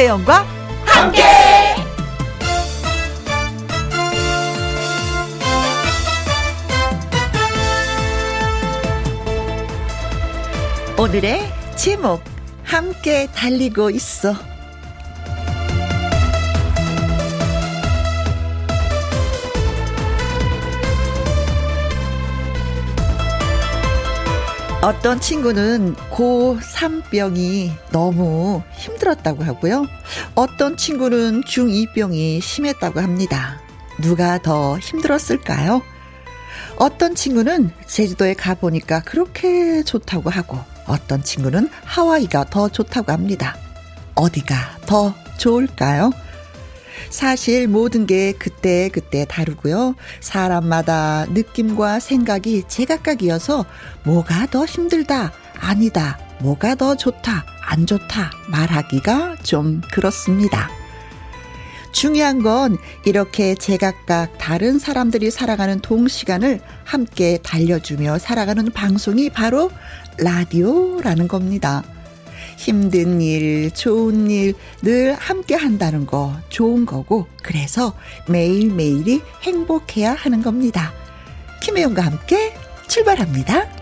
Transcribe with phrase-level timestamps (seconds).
[0.00, 0.46] 김혜영과
[0.86, 1.22] 함께.
[10.98, 12.22] 오늘의 제목
[12.64, 14.49] 함께 달리고 있어.
[24.82, 29.84] 어떤 친구는 고3병이 너무 힘들었다고 하고요.
[30.34, 33.60] 어떤 친구는 중2병이 심했다고 합니다.
[34.00, 35.82] 누가 더 힘들었을까요?
[36.76, 43.56] 어떤 친구는 제주도에 가보니까 그렇게 좋다고 하고, 어떤 친구는 하와이가 더 좋다고 합니다.
[44.14, 46.10] 어디가 더 좋을까요?
[47.08, 49.94] 사실 모든 게 그때 그때 다르고요.
[50.20, 53.64] 사람마다 느낌과 생각이 제각각이어서
[54.04, 60.70] 뭐가 더 힘들다, 아니다, 뭐가 더 좋다, 안 좋다 말하기가 좀 그렇습니다.
[61.92, 69.70] 중요한 건 이렇게 제각각 다른 사람들이 살아가는 동시간을 함께 달려주며 살아가는 방송이 바로
[70.18, 71.82] 라디오라는 겁니다.
[72.60, 77.94] 힘든 일, 좋은 일 늘 함께 한다는 거 좋은 거고, 그래서
[78.28, 80.92] 매일매일이 행복해야 하는 겁니다.
[81.62, 82.54] 김혜영과 함께
[82.88, 83.79] 출발합니다.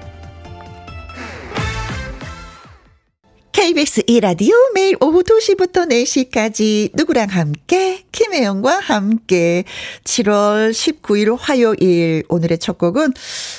[3.61, 9.65] KBS 1라디오 매일 오후 2시부터 4시까지 누구랑 함께 김혜영과 함께
[10.05, 13.13] 7월 19일 화요일 오늘의 첫 곡은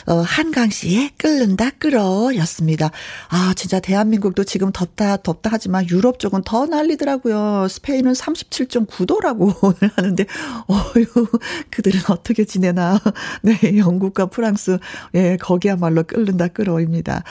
[0.08, 2.91] 어, 한강 씨의 끓는다 끓어 였습니다.
[3.28, 7.67] 아 진짜 대한민국도 지금 덥다 덥다 하지만 유럽 쪽은 더 난리더라고요.
[7.69, 10.25] 스페인은 37.9도라고 오늘 하는데
[10.67, 11.28] 어휴
[11.72, 13.02] 그들은 어떻게 지내나.
[13.44, 14.78] 네 영국과 프랑스
[15.16, 17.23] 예 거기야말로 끓는다 끓어입니다.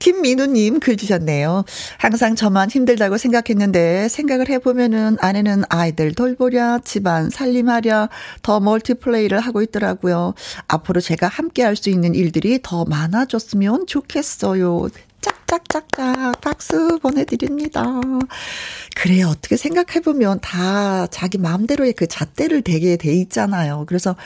[0.00, 1.64] 김민우님 글 주셨네요.
[2.08, 8.08] 항상 저만 힘들다고 생각했는데 생각을 해보면은 아내는 아이들 돌보랴 집안 살림하랴
[8.40, 10.32] 더 멀티플레이를 하고 있더라고요.
[10.68, 14.88] 앞으로 제가 함께 할 수 있는 일들이 더 많아졌으면 좋겠어요.
[15.20, 17.84] 짝짝짝짝 박수 보내드립니다.
[18.96, 23.84] 그래 어떻게 생각해보면 다 자기 마음대로의 그 잣대를 대게 돼 있잖아요.
[23.86, 24.16] 그래서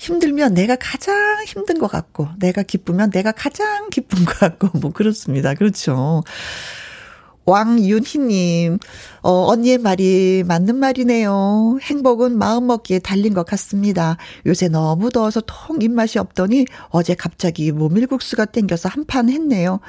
[0.00, 5.54] 힘들면 내가 가장 힘든 것 같고, 내가 기쁘면 내가 가장 기쁜 것 같고, 뭐 그렇습니다.
[5.54, 6.24] 그렇죠.
[7.44, 8.78] 왕윤희님,
[9.22, 11.78] 어, 언니의 말이 맞는 말이네요.
[11.82, 14.16] 행복은 마음 먹기에 달린 것 같습니다.
[14.46, 19.80] 요새 너무 더워서 통 입맛이 없더니 어제 갑자기 모밀국수가 땡겨서 한 판 했네요.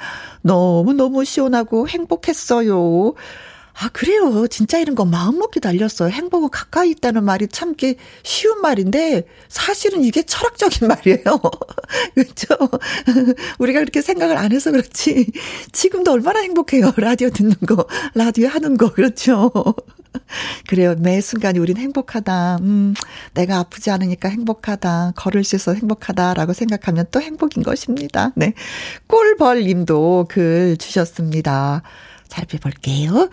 [0.42, 3.14] 너무너무 시원하고 행복했어요.
[3.76, 4.46] 아, 그래요.
[4.48, 6.08] 진짜 이런 거 마음먹기 달렸어요.
[6.08, 11.40] 행복은 가까이 있다는 말이 참게 쉬운 말인데, 사실은 이게 철학적인 말이에요.
[12.14, 12.46] 그렇죠?
[13.58, 15.26] 우리가 그렇게 생각을 안 해서 그렇지.
[15.72, 16.92] 지금도 얼마나 행복해요.
[16.96, 19.50] 라디오 듣는 거, 라디오 하는 거, 그렇죠?
[20.68, 20.94] 그래요.
[20.98, 22.58] 매 순간이 우린 행복하다.
[22.62, 22.94] 음,
[23.34, 25.14] 내가 아프지 않으니까 행복하다.
[25.16, 28.32] 걸을 수 있어서 행복하다라고 생각하면 또 행복인 것입니다.
[28.36, 28.54] 네.
[29.08, 31.82] 꿀벌 님도 글 주셨습니다.
[32.34, 33.28] 살펴볼게요.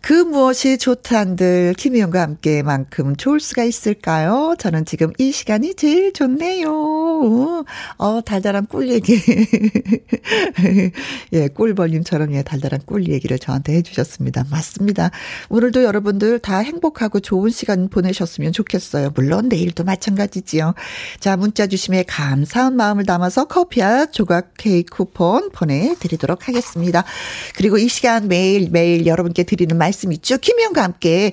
[0.00, 4.54] 그 무엇이 좋다한들 김희영과 함께만큼 좋을 수가 있을까요?
[4.58, 7.64] 저는 지금 이 시간이 제일 좋네요.
[7.98, 9.20] 어, 달달한 꿀 얘기.
[11.34, 14.46] 예, 꿀벌님처럼 예, 달달한 꿀 얘기를 저한테 해주셨습니다.
[14.50, 15.10] 맞습니다.
[15.50, 19.12] 오늘도 여러분들 다 행복하고 좋은 시간 보내셨으면 좋겠어요.
[19.14, 20.74] 물론 내일도 마찬가지지요.
[21.20, 27.04] 자, 문자 주심에 감사한 마음을 담아서 커피와 조각 케이크 쿠폰 보내드리도록 하겠습니다.
[27.54, 30.38] 그리고 이 시간 매일 매일 여러분께 드리는 말 말씀 있죠.
[30.38, 31.32] 김희영과 함께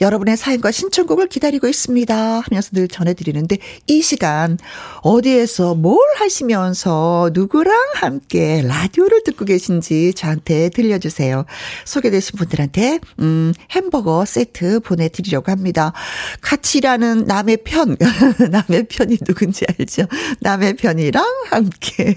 [0.00, 2.40] 여러분의 사연과 신청곡을 기다리고 있습니다.
[2.40, 4.58] 하면서 늘 전해드리는데 이 시간
[5.02, 11.46] 어디에서 뭘 하시면서 누구랑 함께 라디오를 듣고 계신지 저한테 들려주세요.
[11.86, 15.92] 소개되신 분들한테 음 햄버거 세트 보내드리려고 합니다.
[16.42, 17.96] 같이 일하는 남의 편
[18.50, 20.02] 남의 편이 누군지 알죠?
[20.40, 22.14] 남의 편이랑 함께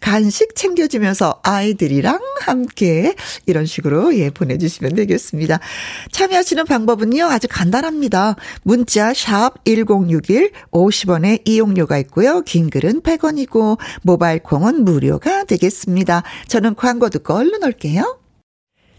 [0.00, 3.14] 간식 챙겨주면서 아이들이랑 함께
[3.46, 5.60] 이런 식으로 예 보내주시면 되겠습니다.
[6.10, 8.36] 참여하시는 방법은요, 아주 간단합니다.
[8.62, 12.42] 문자, 샵 1061, 50원의 이용료가 있고요.
[12.42, 16.22] 긴 글은 100원이고, 모바일 콩은 무료가 되겠습니다.
[16.48, 18.23] 저는 광고 듣고 얼른 올게요.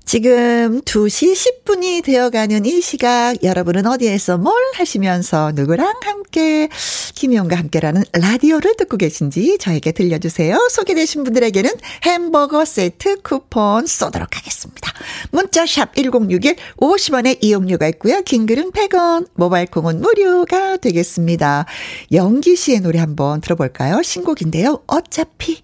[0.05, 6.69] 지금 2시 10분이 되어가는 이 시각 여러분은 어디에서 뭘 하시면서 누구랑 함께
[7.15, 10.67] 김희영과 함께라는 라디오를 듣고 계신지 저에게 들려주세요.
[10.69, 11.71] 소개되신 분들에게는
[12.03, 14.93] 햄버거 세트 쿠폰 쏘도록 하겠습니다.
[15.31, 18.21] 문자샵 1061 50원의 이용료가 있고요.
[18.21, 21.65] 긴 글은 100원 모바일 콩은 무료가 되겠습니다.
[22.11, 24.03] 영기 씨의 노래 한번 들어볼까요?
[24.03, 24.83] 신곡인데요.
[24.85, 25.63] 어차피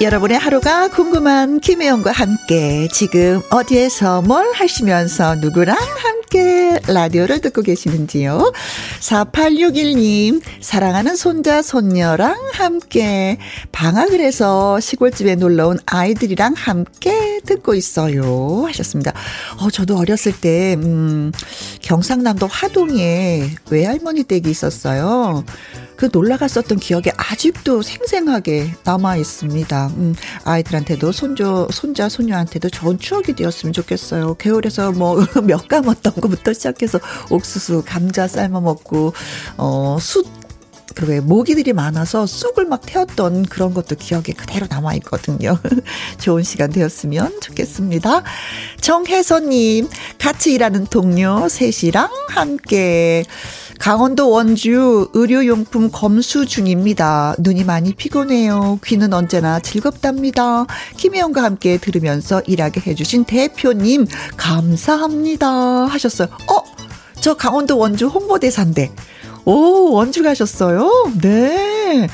[0.00, 8.52] 여러분의 하루가 궁금한 김혜영과 함께 지금 어디에서 뭘 하시면서 누구랑 함께 라디오를 듣고 계시는지요?
[9.00, 13.38] 4861님, 사랑하는 손자, 손녀랑 함께
[13.72, 18.66] 방학을 해서 시골집에 놀러 온 아이들이랑 함께 듣고 있어요.
[18.68, 19.12] 하셨습니다.
[19.60, 21.32] 어, 저도 어렸을 때, 음,
[21.82, 25.42] 경상남도 화동에 외할머니 댁이 있었어요.
[25.98, 29.88] 그 놀러 갔었던 기억이 아직도 생생하게 남아 있습니다.
[29.96, 30.14] 음,
[30.44, 34.34] 아이들한테도 손주, 손자, 손녀한테도 좋은 추억이 되었으면 좋겠어요.
[34.34, 37.00] 겨울에서 뭐 몇 감았던 것부터 시작해서
[37.30, 39.12] 옥수수, 감자 삶아 먹고,
[39.56, 40.37] 어, 숯, 그
[41.06, 45.58] 왜 모기들이 많아서 쑥을 막 태웠던 그런 것도 기억에 그대로 남아 있거든요.
[46.18, 48.22] 좋은 시간 되었으면 좋겠습니다.
[48.80, 53.24] 정혜선님, 같이 일하는 동료 셋이랑 함께
[53.78, 57.36] 강원도 원주 의료용품 검수 중입니다.
[57.38, 58.80] 눈이 많이 피곤해요.
[58.84, 60.66] 귀는 언제나 즐겁답니다.
[60.96, 64.06] 김혜영과 함께 들으면서 일하게 해주신 대표님,
[64.36, 65.48] 감사합니다.
[65.86, 66.28] 하셨어요.
[66.50, 66.78] 어?
[67.20, 68.90] 저 강원도 원주 홍보대사인데.
[69.44, 71.12] 오, 원주 가셨어요?
[71.20, 72.08] 네.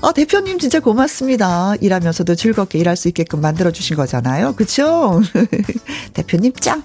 [0.00, 1.74] 아, 대표님 진짜 고맙습니다.
[1.80, 4.54] 일하면서도 즐겁게 일할 수 있게끔 만들어주신 거잖아요.
[4.54, 5.20] 그쵸?
[6.14, 6.82] 대표님 짱!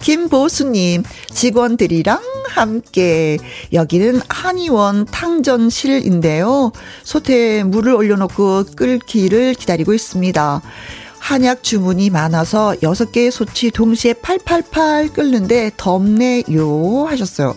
[0.00, 3.38] 김보수님, 직원들이랑 함께,
[3.72, 6.72] 여기는 한의원 탕전실인데요.
[7.04, 10.60] 솥에 물을 올려놓고 끓기를 기다리고 있습니다.
[11.22, 17.54] 한약 주문이 많아서 6개의 솥이 동시에 팔팔팔 끓는데 덥네요 하셨어요.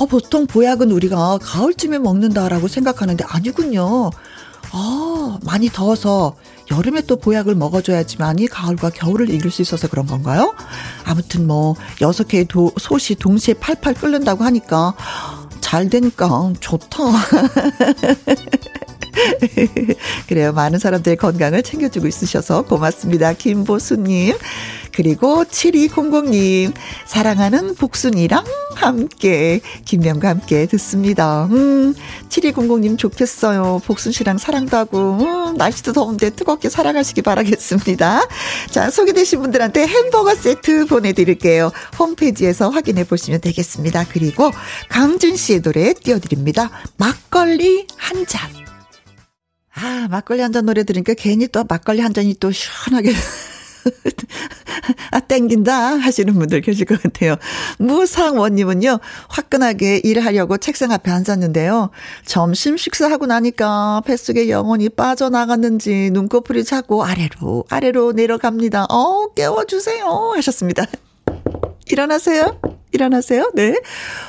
[0.00, 4.10] 어, 보통 보약은 우리가 가을쯤에 먹는다라고 생각하는데 아니군요.
[4.72, 6.34] 아, 많이 더워서
[6.72, 10.56] 여름에 또 보약을 먹어줘야지만이 가을과 겨울을 이길 수 있어서 그런 건가요?
[11.04, 14.94] 아무튼 뭐 여섯 개의 도, 솥이 동시에 팔팔 끓는다고 하니까
[15.60, 17.04] 잘 되니까 좋다.
[20.28, 20.52] 그래요.
[20.52, 23.32] 많은 사람들의 건강을 챙겨주고 있으셔서 고맙습니다.
[23.32, 24.36] 김보수님.
[24.96, 26.72] 그리고 7200님,
[27.04, 31.44] 사랑하는 복순이랑 함께, 김명과 함께 듣습니다.
[31.50, 31.94] 음,
[32.30, 33.82] 7200님 좋겠어요.
[33.84, 38.26] 복순 씨랑 사랑도 하고, 음, 날씨도 더운데 뜨겁게 사랑하시기 바라겠습니다.
[38.70, 41.72] 자, 소개되신 분들한테 햄버거 세트 보내드릴게요.
[41.98, 44.06] 홈페이지에서 확인해 보시면 되겠습니다.
[44.10, 44.50] 그리고
[44.88, 46.70] 강준 씨의 노래 띄워드립니다.
[46.96, 48.65] 막걸리 한 잔.
[49.78, 53.12] 아, 막걸리 한 잔 노래 들으니까 괜히 또 막걸리 한 잔이 또 시원하게
[55.10, 57.36] 아, 땡긴다 하시는 분들 계실 것 같아요.
[57.78, 61.90] 무상원님은요, 화끈하게 일하려고 책상 앞에 앉았는데요.
[62.24, 68.86] 점심 식사하고 나니까 뱃 속에 영혼이 빠져나갔는지 눈꺼풀이 자꾸 아래로, 아래로 내려갑니다.
[68.90, 70.32] 어, 깨워주세요.
[70.36, 70.86] 하셨습니다.
[71.90, 72.60] 일어나세요.
[72.96, 73.50] 일어나세요.
[73.54, 73.80] 네.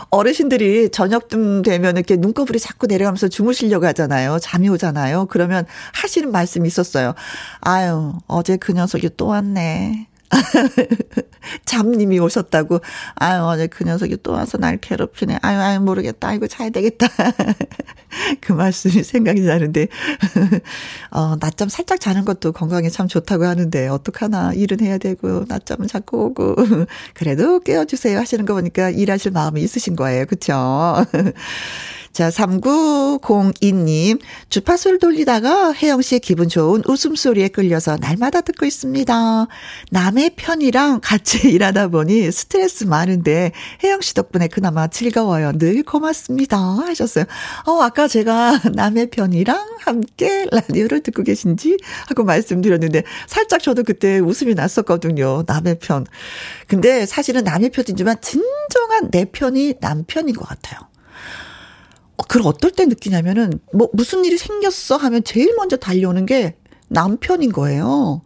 [0.09, 4.39] 어르신들이 저녁쯤 되면 이렇게 눈꺼풀이 자꾸 내려가면서 주무시려고 하잖아요.
[4.39, 5.25] 잠이 오잖아요.
[5.27, 7.13] 그러면 하시는 말씀이 있었어요.
[7.61, 10.06] 아유, 어제 그 녀석이 또 왔네.
[11.65, 12.79] 잠님이 오셨다고.
[13.15, 15.39] 아유, 어제 그 녀석이 또 와서 날 괴롭히네.
[15.41, 16.29] 아유, 아유, 모르겠다.
[16.29, 17.07] 아이고, 자야 되겠다.
[18.41, 19.87] 그 말씀이 생각이 나는데,
[21.11, 24.53] 어, 낮잠 살짝 자는 것도 건강에 참 좋다고 하는데, 어떡하나.
[24.53, 26.55] 일은 해야 되고, 낮잠은 자꾸 오고.
[27.13, 30.25] 그래도 깨워주세요 하시는 거 보니까 일하실 마음이 있으신 거예요.
[30.25, 30.53] 그쵸?
[32.17, 34.19] 자, 3902님.
[34.49, 39.45] 주파수를 돌리다가 혜영 씨의 기분 좋은 웃음소리에 끌려서 날마다 듣고 있습니다.
[39.91, 43.51] 남의 편이랑 같이 일하다 보니 스트레스 많은데
[43.83, 45.59] 혜영 씨 덕분에 그나마 즐거워요.
[45.59, 46.57] 늘 고맙습니다.
[46.57, 47.25] 하셨어요.
[47.67, 54.55] 어, 아까 제가 남의 편이랑 함께 라디오를 듣고 계신지 하고 말씀드렸는데 살짝 저도 그때 웃음이
[54.55, 55.43] 났었거든요.
[55.45, 56.07] 남의 편.
[56.65, 60.87] 근데 사실은 남의 편이지만 진정한 내 편이 남편인 것 같아요.
[62.17, 66.55] 어, 그걸 어떨 때 느끼냐면은, 뭐, 무슨 일이 생겼어 하면 제일 먼저 달려오는 게
[66.89, 68.21] 남편인 거예요.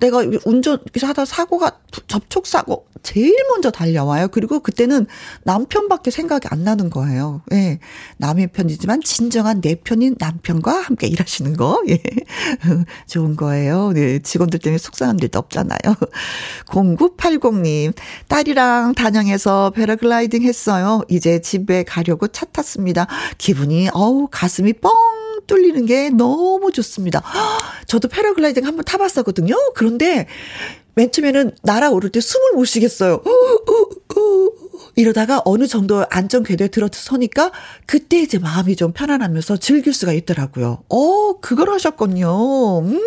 [0.00, 4.28] 내가 운전 하다 사고가 접촉 사고 제일 먼저 달려와요.
[4.28, 5.06] 그리고 그때는
[5.44, 7.42] 남편밖에 생각이 안 나는 거예요.
[7.52, 7.78] 예.
[8.16, 11.82] 남의 편이지만 진정한 내 편인 남편과 함께 일하시는 거.
[11.88, 12.02] 예.
[13.06, 13.92] 좋은 거예요.
[13.92, 14.18] 네.
[14.18, 15.78] 직원들 때문에 속상한 일도 없잖아요.
[16.66, 17.92] 0980님,
[18.28, 21.02] 딸이랑 단양에서 패러글라이딩 했어요.
[21.08, 23.06] 이제 집에 가려고 차 탔습니다.
[23.38, 24.92] 기분이, 어우, 가슴이 뻥
[25.46, 27.22] 뚫리는 게 너무 좋습니다.
[27.86, 29.54] 저도 패러글라이딩 한번 타봤었거든요.
[29.74, 30.26] 그런데
[30.94, 33.22] 맨 처음에는 날아오를 때 숨을 못 쉬겠어요.
[34.96, 37.52] 이러다가 어느 정도 안전 궤도에 들어서니까
[37.84, 40.82] 그때 이제 마음이 좀 편안하면서 즐길 수가 있더라고요.
[40.88, 42.80] 어, 그걸 하셨군요.
[42.80, 43.00] 음.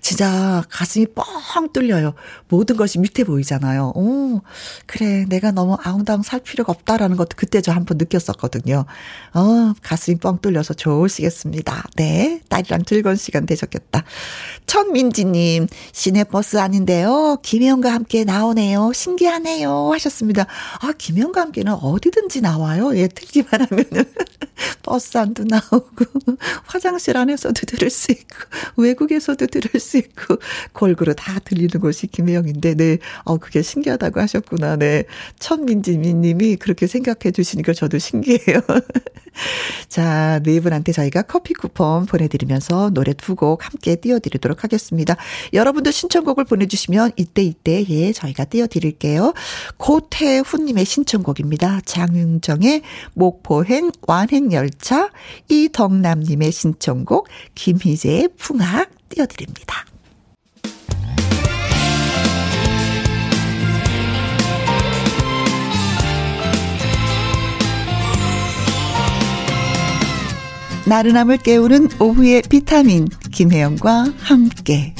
[0.00, 2.14] 진짜 가슴이 뻥 뚫려요.
[2.48, 3.92] 모든 것이 밑에 보이잖아요.
[3.94, 4.40] 오,
[4.86, 5.24] 그래.
[5.28, 8.84] 내가 너무 아웅다웅 살 필요가 없다라는 것도 그때 저 한 번 느꼈었거든요.
[9.34, 11.84] 어, 가슴이 뻥 뚫려서 좋으시겠습니다.
[11.96, 12.40] 네.
[12.48, 14.04] 딸이랑 즐거운 시간 되셨겠다.
[14.66, 17.38] 천민지님, 시내버스 아닌데요.
[17.42, 18.92] 김혜영과 함께 나오네요.
[18.94, 19.90] 신기하네요.
[19.92, 20.46] 하셨습니다.
[20.80, 22.94] 아, 김혜영과 함께는 어디든지 나와요.
[22.96, 24.04] 예, 틀기만 하면은.
[24.82, 26.04] 버스 안도 나오고,
[26.66, 28.36] 화장실 안에서도 들을 수 있고,
[28.76, 30.36] 외국에서도 들을 수 있고,
[30.72, 32.98] 골고루 다 들리는 곳이 김혜영인데, 네.
[33.24, 34.76] 어, 그게 신기하다고 하셨구나.
[34.76, 35.04] 네.
[35.38, 38.60] 천민지미 님이 그렇게 생각해 주시니까 저도 신기해요.
[39.88, 45.16] 자, 네 분한테 저희가 커피 쿠폰 보내 드리면서 노래 두 곡 함께 띄워 드리도록 하겠습니다.
[45.52, 49.32] 여러분도 신청곡을 보내 주시면 이때 이때 예 저희가 띄워 드릴게요.
[49.76, 51.82] 고태훈 님의 신청곡입니다.
[51.84, 52.82] 장윤정의
[53.14, 55.10] 목포행 완행 열차
[55.48, 59.84] 이덕남 님의 신청곡 김희재의 풍악 띄워드립니다.
[70.86, 74.94] 나른함을 깨우는 오후의 비타민 김혜영과 함께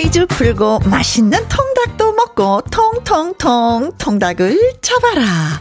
[0.00, 5.60] 퀴즈 풀고 맛있는 통닭도 먹고 통통통 통닭을 쳐봐라.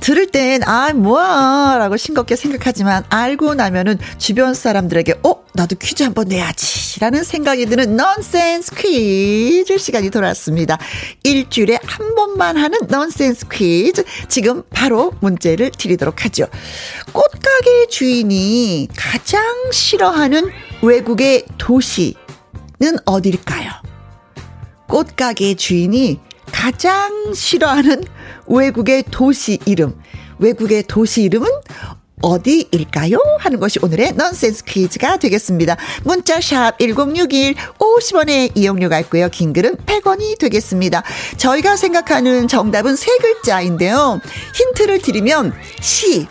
[0.00, 6.26] 들을 땐, 아, 뭐야, 라고 싱겁게 생각하지만, 알고 나면은 주변 사람들에게, 어, 나도 퀴즈 한번
[6.26, 10.76] 내야지, 라는 생각이 드는 넌센스 퀴즈 시간이 돌아왔습니다.
[11.22, 14.02] 일주일에 한 번만 하는 넌센스 퀴즈.
[14.28, 16.46] 지금 바로 문제를 드리도록 하죠.
[17.12, 20.50] 꽃가게 주인이 가장 싫어하는
[20.82, 22.16] 외국의 도시는
[23.04, 23.57] 어딜까요?
[24.88, 26.18] 꽃가게 주인이
[26.50, 28.04] 가장 싫어하는
[28.46, 30.00] 외국의 도시 이름.
[30.38, 31.48] 외국의 도시 이름은
[32.20, 33.18] 어디일까요?
[33.38, 35.76] 하는 것이 오늘의 넌센스 퀴즈가 되겠습니다.
[36.04, 39.28] 문자샵 1061 50원의 이용료가 있고요.
[39.28, 41.02] 긴 글은 100원이 되겠습니다.
[41.36, 44.20] 저희가 생각하는 정답은 세 글자인데요.
[44.54, 46.26] 힌트를 드리면 시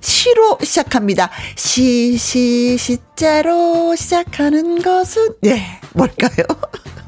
[0.00, 1.30] 시로 시작합니다.
[1.54, 6.44] 시, 시, 시자로 시작하는 것은, 네, 뭘까요?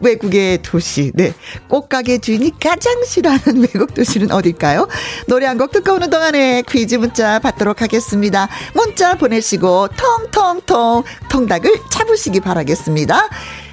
[0.00, 1.34] 외국의 도시, 네.
[1.68, 4.88] 꽃가게 주인이 가장 싫어하는 외국 도시는 어딜까요?
[5.26, 8.48] 노래 한 곡 듣고 오는 동안에 퀴즈 문자 받도록 하겠습니다.
[8.74, 13.28] 문자 보내시고, 통통통, 통닭을 잡으시기 바라겠습니다.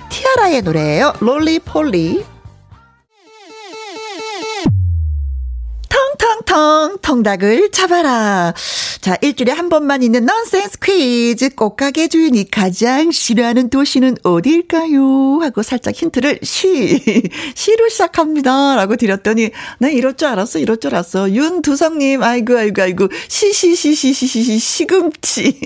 [0.09, 1.13] 티아라의 노래예요.
[1.19, 2.30] 롤리폴리.
[6.45, 8.53] 텅텅 통닭을 잡아라.
[9.01, 11.49] 자, 일주일에 한 번만 있는 넌센스 퀴즈.
[11.55, 15.39] 꽃가게 주인이 가장 싫어하는 도시는 어디일까요?
[15.41, 17.01] 하고 살짝 힌트를 시,
[17.55, 18.75] 시로 시작합니다.
[18.75, 21.31] 라고 드렸더니, 네, 이럴 줄 알았어, 이럴 줄 알았어.
[21.31, 23.07] 윤두성님, 아이고, 아이고, 아이고.
[23.27, 25.59] 시시시시시시시, 시금치.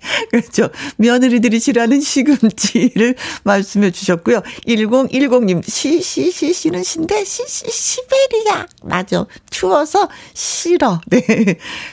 [0.30, 0.70] 그렇죠.
[0.96, 3.14] 며느리들이 싫어하는 시금치를
[3.44, 4.42] 말씀해 주셨고요.
[4.66, 8.66] 1010님, 시, 시, 시, 시는 신데, 시, 시, 시베리아.
[8.82, 9.26] 맞아.
[9.50, 11.00] 추워서 싫어.
[11.08, 11.22] 네.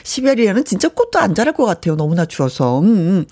[0.02, 1.96] 시베리아는 진짜 꽃도 안 자랄 것 같아요.
[1.96, 2.80] 너무나 추워서.
[2.80, 3.26] 음, 음.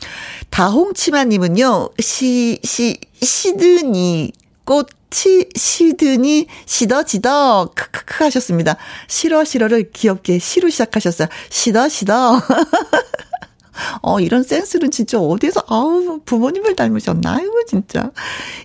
[0.51, 4.33] 다홍치마님은요, 시, 시, 시드니.
[4.67, 8.77] 꽃이 시드니 시더지더 크크크 하셨습니다.
[9.07, 11.29] 싫어 싫어를 귀엽게 시로 시작하셨어요.
[11.49, 12.43] 시더 시더.
[14.03, 17.37] 어, 이런 센스는 진짜 어디서, 아우, 부모님을 닮으셨나?
[17.37, 18.11] 아이고, 진짜.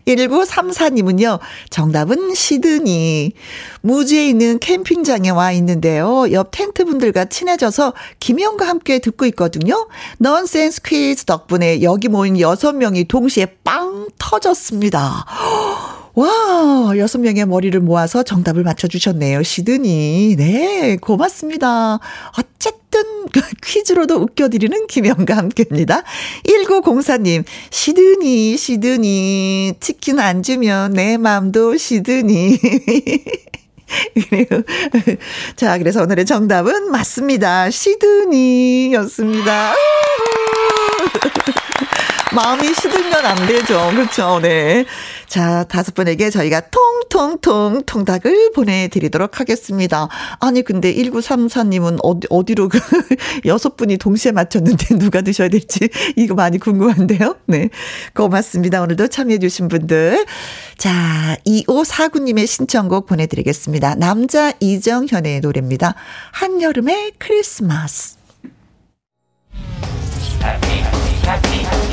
[0.08, 1.40] 1934님은요,
[1.70, 3.34] 정답은 시드니.
[3.82, 6.32] 무주에 있는 캠핑장에 와 있는데요.
[6.32, 9.88] 옆 텐트 분들과 친해져서 김희영과 함께 듣고 있거든요.
[10.20, 15.26] 넌센스 퀴즈 덕분에 여기 모인 6명이 동시에 빵 터졌습니다.
[16.14, 19.44] 와, 여섯 명의 머리를 모아서 정답을 맞춰주셨네요.
[19.44, 20.36] 시드니.
[20.38, 22.00] 네, 고맙습니다.
[22.38, 23.02] 어쨌든
[23.64, 26.04] 퀴즈로도 웃겨드리는 김영과 함께입니다.
[26.46, 29.76] 1904님, 시드니, 시드니.
[29.80, 32.60] 치킨 안 주면 내 마음도 시드니.
[34.30, 34.46] 그래요.
[35.56, 37.70] 자, 그래서 오늘의 정답은 맞습니다.
[37.70, 39.74] 시드니였습니다.
[42.34, 43.90] 마음이 시들면 안 되죠.
[43.92, 44.40] 그렇죠.
[44.42, 44.86] 네.
[45.28, 50.08] 자, 다섯 분에게 저희가 통통통 통닭을 보내드리도록 하겠습니다.
[50.40, 52.80] 아니, 근데 1934님은 어디, 어디로 그
[53.46, 57.36] 여섯 분이 동시에 맞췄는데 누가 드셔야 될지 이거 많이 궁금한데요.
[57.48, 57.70] 네.
[58.14, 58.82] 고맙습니다.
[58.82, 60.26] 오늘도 참여해주신 분들.
[60.78, 63.96] 자, 2549님의 신청곡 보내드리겠습니다.
[63.96, 65.96] 남자 이정현의 노래입니다.
[66.32, 68.22] 한여름의 크리스마스.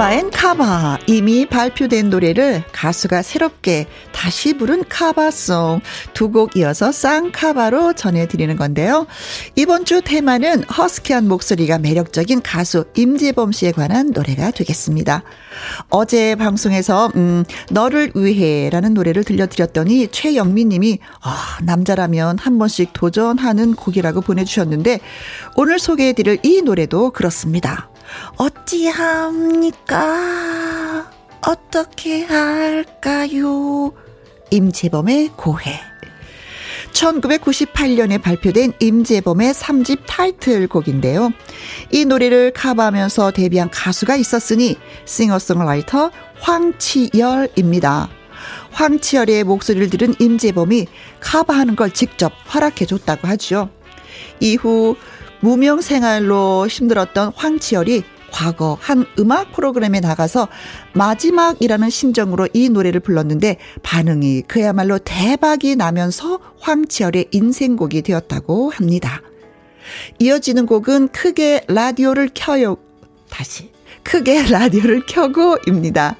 [0.00, 5.82] Cover and Cover 이미 발표된 노래를 가수가 새롭게 다시 부른 cover song
[6.14, 9.06] 두 곡 이어서 쌍cover로 전해드리는 건데요.
[9.56, 15.22] 이번 주 테마는 허스키한 목소리가 매력적인 가수 임재범 씨에 관한 노래가 되겠습니다.
[15.90, 24.22] 어제 방송에서 음, 너를 위해라는 노래를 들려드렸더니 최영민 님이 아, 남자라면 한 번씩 도전하는 곡이라고
[24.22, 25.00] 보내주셨는데
[25.56, 27.89] 오늘 소개해드릴 이 노래도 그렇습니다.
[28.36, 30.00] 어찌합니까?
[31.46, 33.92] 어떻게 할까요?
[34.50, 35.80] 임재범의 고해.
[36.92, 41.32] 1998년에 발표된 임재범의 3집 타이틀곡인데요.
[41.92, 48.08] 이 노래를 커버하면서 데뷔한 가수가 있었으니 싱어송라이터 황치열입니다.
[48.72, 50.86] 황치열의 목소리를 들은 임재범이
[51.20, 53.70] 커버하는 걸 직접 허락해줬다고 하죠.
[54.40, 54.96] 이후
[55.40, 60.48] 무명 생활로 힘들었던 황치열이 과거 한 음악 프로그램에 나가서
[60.92, 69.20] 마지막이라는 심정으로 이 노래를 불렀는데 반응이 그야말로 대박이 나면서 황치열의 인생곡이 되었다고 합니다.
[70.18, 72.76] 이어지는 곡은 크게 라디오를 켜요.
[73.28, 73.70] 다시.
[74.02, 76.16] 크게 라디오를 켜고입니다.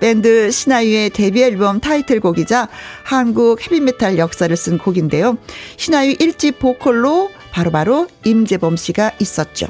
[0.00, 2.68] 밴드 신하유의 데뷔 앨범 타이틀곡이자
[3.04, 5.36] 한국 헤비메탈 역사를 쓴 곡인데요.
[5.76, 9.68] 신하유 1집 보컬로 바로 바로 임재범 씨가 있었죠.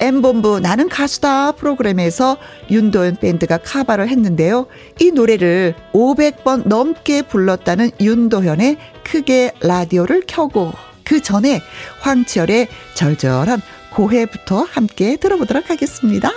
[0.00, 2.38] M본부 나는 가수다 프로그램에서
[2.70, 4.66] 윤도현 밴드가 카바를 했는데요.
[4.98, 10.72] 이 노래를 500번 넘게 불렀다는 윤도현의 크게 라디오를 켜고
[11.04, 11.60] 그 전에
[12.00, 13.60] 황치열의 절절한
[13.92, 16.30] 고해부터 함께 들어보도록 하겠습니다.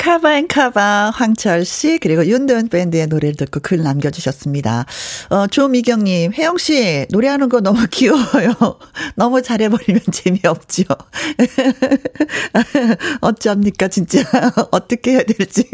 [0.00, 4.86] 카바앤카바 황철 씨 그리고 윤도현 밴드의 노래를 듣고 글 남겨주셨습니다.
[5.28, 8.54] 어, 조미경님 혜영 씨 노래하는 거 너무 귀여워요.
[9.14, 10.84] 너무 잘해버리면 재미없죠.
[13.20, 14.22] 어쩝니까 진짜
[14.72, 15.64] 어떻게 해야 될지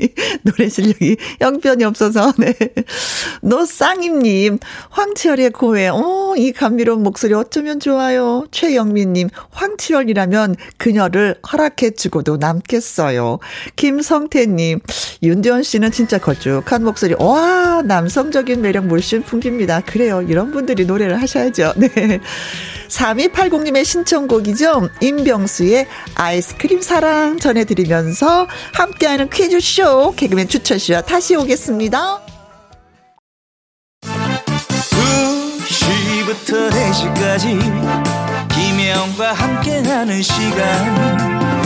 [0.43, 2.53] 노래 실력이 형편이 없어서 네.
[3.43, 4.59] 노쌍임님
[4.91, 8.45] 황치열의 고해 어이 감미로운 목소리 어쩌면 좋아요.
[8.51, 13.39] 최영민님 황치열이라면 그녀를 허락해주고도 남겠어요.
[13.77, 14.81] 김성 성태님,
[15.23, 17.15] 윤대원 씨는 진짜 걸쭉한 목소리.
[17.19, 19.81] 와, 남성적인 매력 물씬 풍깁니다.
[19.81, 20.23] 그래요.
[20.23, 21.75] 이런 분들이 노래를 하셔야죠.
[21.77, 22.21] 네.
[22.89, 24.89] 3280님의 신청곡이죠.
[25.01, 32.23] 임병수의 아이스크림 사랑 전해드리면서 함께하는 퀴즈쇼 개그맨 추천씨와 다시 오겠습니다.
[35.67, 37.59] 2시부터 4시까지
[38.55, 41.66] 김혜영과 함께하는 시간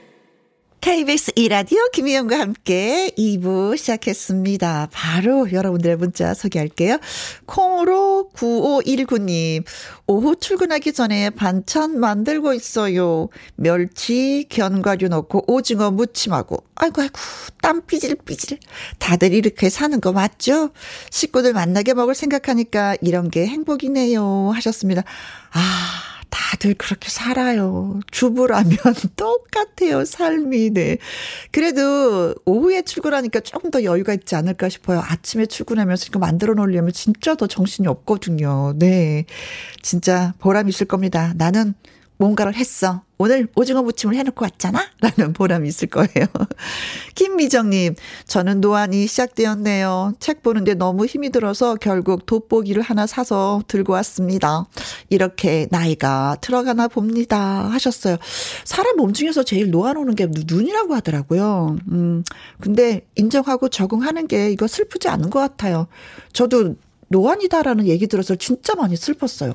[0.81, 4.89] KBS 이라디오 김희영과 함께 2부 시작했습니다.
[4.91, 6.97] 바로 여러분들의 문자 소개할게요.
[7.45, 9.63] 콩으로 9519님,
[10.07, 13.29] 오후 출근하기 전에 반찬 만들고 있어요.
[13.55, 16.63] 멸치, 견과류 넣고 오징어 무침하고.
[16.73, 17.19] 아이고, 아이고,
[17.61, 18.57] 땀 삐질삐질.
[18.97, 20.71] 다들 이렇게 사는 거 맞죠?
[21.11, 24.49] 식구들 만나게 먹을 생각하니까 이런 게 행복이네요.
[24.55, 25.03] 하셨습니다.
[25.51, 27.99] 아, 다들 그렇게 살아요.
[28.09, 28.77] 주부라면
[29.15, 30.71] 똑같아요, 삶이.
[30.71, 30.97] 네.
[31.51, 35.03] 그래도 오후에 출근하니까 조금 더 여유가 있지 않을까 싶어요.
[35.05, 38.73] 아침에 출근하면서 이거 만들어 놓으려면 진짜 더 정신이 없거든요.
[38.77, 39.25] 네.
[39.83, 41.33] 진짜 보람 있을 겁니다.
[41.35, 41.75] 나는
[42.21, 43.01] 뭔가를 했어.
[43.17, 44.79] 오늘 오징어 무침을 해놓고 왔잖아?
[45.01, 46.27] 라는 보람이 있을 거예요.
[47.15, 47.95] 김미정님,
[48.27, 50.13] 저는 노안이 시작되었네요.
[50.19, 54.67] 책 보는데 너무 힘이 들어서 결국 돋보기를 하나 사서 들고 왔습니다.
[55.09, 57.67] 이렇게 나이가 들어가나 봅니다.
[57.71, 58.17] 하셨어요.
[58.65, 61.77] 사람 몸 중에서 제일 노안 오는 게 눈이라고 하더라고요.
[61.91, 62.23] 음,
[62.59, 65.87] 근데 인정하고 적응하는 게 이거 슬프지 않은 것 같아요.
[66.33, 66.75] 저도
[67.11, 69.53] 노안이다라는 얘기 들어서 진짜 많이 슬펐어요.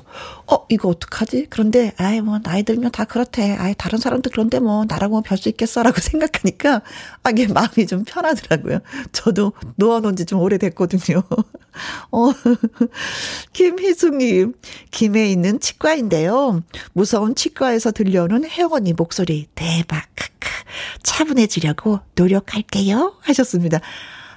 [0.51, 1.47] 어, 이거 어떡하지?
[1.49, 3.53] 그런데, 아이, 뭐, 나이 들면 다 그렇대.
[3.57, 6.81] 아이, 다른 사람도 그런데 뭐, 나라고 뭐 별 수 있겠어라고 생각하니까,
[7.23, 8.79] 아, 이게 마음이 좀 편하더라고요.
[9.11, 11.23] 저도 노안 온 지 좀 오래됐거든요.
[12.11, 12.31] 어,
[13.53, 14.53] 김희숙님,
[14.91, 16.61] 김해 있는 치과인데요.
[16.93, 20.47] 무서운 치과에서 들려오는 혜원이 목소리, 대박, 크크.
[21.03, 23.15] 차분해지려고 노력할게요.
[23.21, 23.79] 하셨습니다.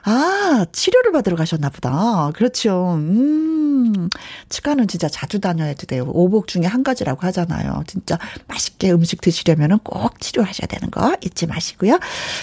[0.02, 2.30] 아, 치료를 받으러 가셨나 보다.
[2.34, 2.94] 그렇죠.
[2.94, 4.08] 음,
[4.48, 6.04] 치과는 진짜 자주 다녀야 돼요.
[6.08, 7.82] 오복 중에 한 가지라고 하잖아요.
[7.86, 11.98] 진짜 맛있게 음식 드시려면 꼭 치료하셔야 되는 거 잊지 마시고요.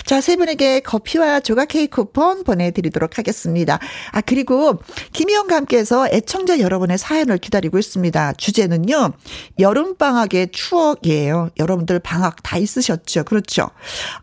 [0.05, 3.79] 자, 세 분에게 커피와 조각 케이크 쿠폰 보내드리도록 하겠습니다.
[4.11, 4.79] 아, 그리고
[5.13, 8.33] 김희영과 함께해서 애청자 여러분의 사연을 기다리고 있습니다.
[8.33, 9.13] 주제는요,
[9.59, 11.49] 여름방학의 추억이에요.
[11.57, 13.23] 여러분들 방학 다 있으셨죠?
[13.23, 13.69] 그렇죠.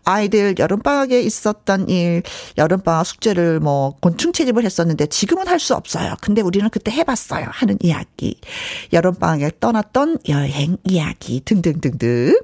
[0.04, 2.22] 아이들 여름방학에 있었던 일,
[2.58, 6.14] 여름방학 숙제 를 뭐 곤충 채집을 했었는데 지금은 할 수 없어요.
[6.20, 7.46] 근데 우리는 그때 해봤어요.
[7.48, 8.38] 하는 이야기.
[8.92, 12.38] 여름방학에 떠났던 여행 이야기 등등등등.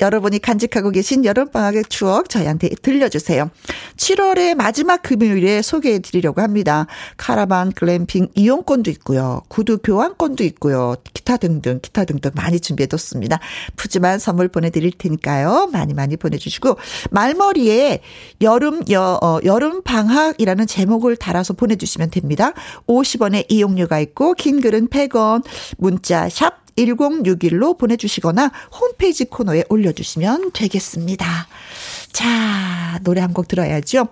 [0.00, 3.50] 여러분이 간직하고 계신 여름방학의 추억 저희한테 들려주세요.
[3.96, 6.86] 7월의 마지막 금요일에 소개해 드리려고 합니다.
[7.18, 9.42] 카라반 글램핑 이용권도 있고요.
[9.48, 10.94] 구두 교환권도 있고요.
[11.12, 13.40] 기타 등등, 기타 등등 많이 준비해 뒀습니다.
[13.76, 15.68] 푸짐한 선물 보내드릴 테니까요.
[15.72, 16.78] 많이 많이 보내주시고,
[17.10, 18.00] 말머리에
[18.40, 22.52] 여름, 여, 어, 여름 방학 이라는 제목을 달아서 보내주시면 됩니다.
[22.86, 25.44] 50원의 이용료가 있고, 긴 글은 100원,
[25.78, 28.50] 문자 샵 1061로 보내주시거나
[28.80, 31.46] 홈페이지 코너에 올려주시면 되겠습니다.
[32.12, 34.08] 자, 노래 한 곡 들어야죠.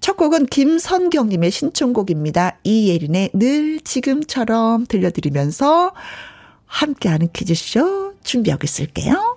[0.00, 2.58] 첫 곡은 김선경님의 신청곡입니다.
[2.64, 5.92] 이예린의 늘 지금처럼 들려드리면서
[6.66, 9.36] 함께하는 퀴즈쇼 준비하고 있을게요.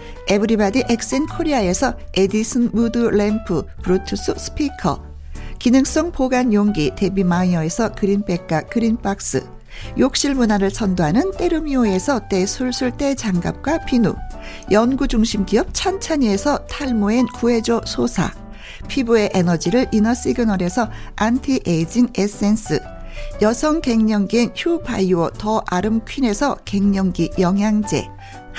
[0.27, 5.11] 에브리바디 엑센 코리아에서 에디슨 무드 램프 블루투스 스피커
[5.61, 9.45] 기능성 보관 용기 데비마이어에서 그린백과 그린박스.
[9.99, 14.15] 욕실 문화를 선도하는 때르미오에서 때술술 때장갑과 비누.
[14.71, 18.33] 연구중심 기업 찬찬이에서 탈모엔 구해줘 소사.
[18.87, 22.81] 피부의 에너지를 이너 시그널에서 안티에이징 에센스.
[23.43, 28.07] 여성 갱년기엔 휴바이오 더 아름 퀸에서 갱년기 영양제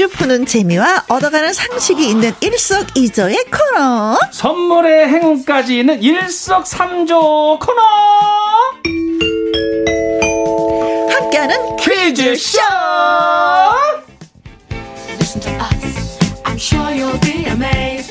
[0.00, 4.18] 퀴즈 푸는 재미와 얻어가는 상식이 있는 일석이조의 코너.
[4.32, 7.82] 선물의 행운까지 있는 일석삼조 코너.
[11.10, 12.60] 함께하는 퀴즈쇼.
[17.62, 18.09] Us.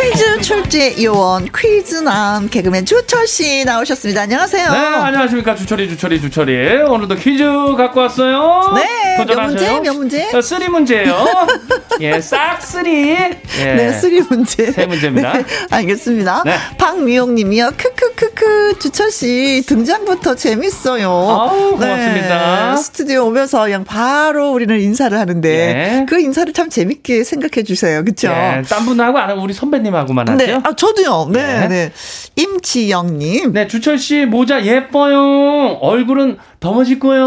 [0.00, 4.22] 퀴즈 출제 요원 퀴즈남 개그맨 주철 씨 나오셨습니다.
[4.22, 4.72] 안녕하세요.
[4.72, 7.44] 네, 안녕하십니까 주철이 주철이 주철이 오늘도 퀴즈
[7.76, 8.72] 갖고 왔어요.
[8.76, 9.60] 네, 도전하세요.
[9.60, 9.80] 몇 문제?
[9.90, 10.36] 몇 문제?
[10.36, 11.26] 어, three 문제요.
[12.00, 13.10] 예, 싹 쓰리.
[13.10, 13.40] 예.
[13.74, 14.72] 네, three 문제.
[14.72, 15.34] 세 문제입니다.
[15.34, 16.44] 네, 알겠습니다.
[16.46, 16.54] 네.
[16.78, 17.72] 박미용님이요.
[17.76, 21.10] 크크크크 주철 씨 등장부터 재밌어요.
[21.10, 22.70] 아우, 고맙습니다.
[22.74, 26.06] 네, 스튜디오 오면서 그냥 바로 우리는 인사를 하는데 예.
[26.08, 28.02] 그 인사를 참 재밌게 생각해 주세요.
[28.02, 28.28] 그렇죠?
[28.28, 30.44] 예, 딴 분하고 안 하고 우리 선배님 하고만 하죠.
[30.44, 31.28] 네, 아 저도요.
[31.32, 31.68] 네, 네.
[31.68, 31.92] 네.
[32.36, 33.52] 임지영 님.
[33.52, 35.78] 네, 주철 씨 모자 예뻐요.
[35.80, 37.24] 얼굴은 더 멋있고요.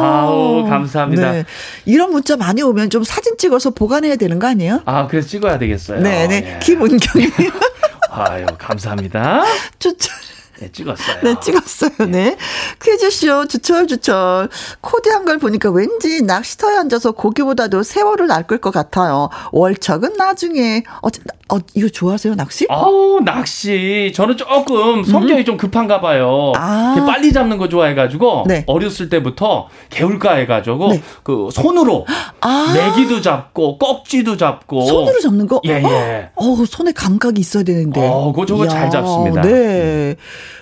[0.00, 1.32] 아우 감사합니다.
[1.32, 1.44] 네.
[1.84, 4.82] 이런 문자 많이 오면 좀 사진 찍어서 보관해야 되는 거 아니에요?
[4.84, 6.00] 아 그래서 찍어야 되겠어요.
[6.00, 6.54] 네, 네.
[6.56, 6.58] 예.
[6.60, 7.30] 김은경 님.
[8.10, 9.42] 아유 감사합니다.
[9.78, 10.14] 주철.
[10.60, 11.16] 네, 찍었어요.
[11.22, 11.90] 네, 찍었어요.
[11.98, 12.06] 네.
[12.06, 12.36] 네.
[12.82, 14.48] 퀴즈쇼 주철 주철
[14.80, 19.28] 코디 한 걸 보니까 왠지 낚시터에 앉아서 고기보다도 세월을 낚을 것 같아요.
[19.50, 21.08] 월척은 나중에 어,
[21.52, 22.64] 어 이거 좋아하세요 낚시?
[22.70, 25.44] 아우 낚시 저는 조금 성격이 음.
[25.44, 26.52] 좀 급한가 봐요.
[26.56, 26.94] 아.
[27.06, 28.62] 빨리 잡는 거 좋아해가지고 네.
[28.68, 31.02] 어렸을 때부터 개울가 해가지고 네.
[31.24, 32.06] 그 손으로
[32.40, 32.72] 아.
[32.74, 35.60] 메기도 잡고 꺽지도 잡고 손으로 잡는 거?
[35.64, 35.82] 예예.
[35.84, 36.30] 예.
[36.36, 38.00] 어 손에 감각이 있어야 되는데.
[38.06, 39.42] 어 그거 저거 잘 잡습니다.
[39.42, 40.14] 네.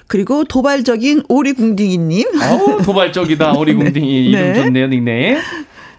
[0.07, 2.27] 그리고 도발적인 오리궁딩이님.
[2.43, 4.39] 어 도발적이다 오리궁딩이 네.
[4.39, 4.63] 이름 네.
[4.63, 5.39] 좋네요 닉네임.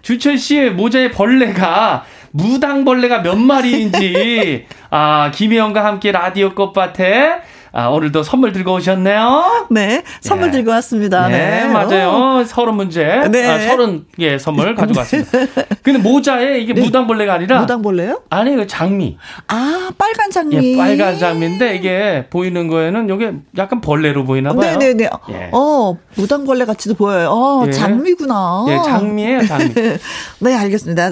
[0.02, 7.40] 주철 씨의 모자에 벌레가 무당벌레가 몇 마리인지 아 김혜영과 함께 라디오 꽃밭에
[7.72, 9.66] 아, 오늘도 선물 들고 오셨네요.
[9.70, 10.52] 네, 선물 예.
[10.52, 11.28] 들고 왔습니다.
[11.28, 11.68] 네, 네.
[11.68, 12.44] 맞아요.
[12.46, 13.04] 서른 문제.
[13.30, 13.46] 네.
[13.46, 15.30] 아, 서른 개 선물 가져갔습니다.
[15.82, 16.80] 근데 모자에 이게 네.
[16.82, 18.22] 무당벌레가 아니라 무당벌레요?
[18.30, 19.16] 아니, 그 장미.
[19.48, 20.74] 아, 빨간 장미.
[20.74, 24.78] 예, 빨간 장미인데 이게 보이는 거에는 이게 약간 벌레로 보이나 봐요.
[24.78, 25.10] 네, 네, 네.
[25.30, 25.50] 예.
[25.52, 27.30] 어, 무당벌레 같이도 보여요.
[27.30, 27.72] 어, 예.
[27.72, 28.64] 장미구나.
[28.68, 29.74] 예, 장미예요, 장미.
[30.40, 31.10] 네, 알겠습니다.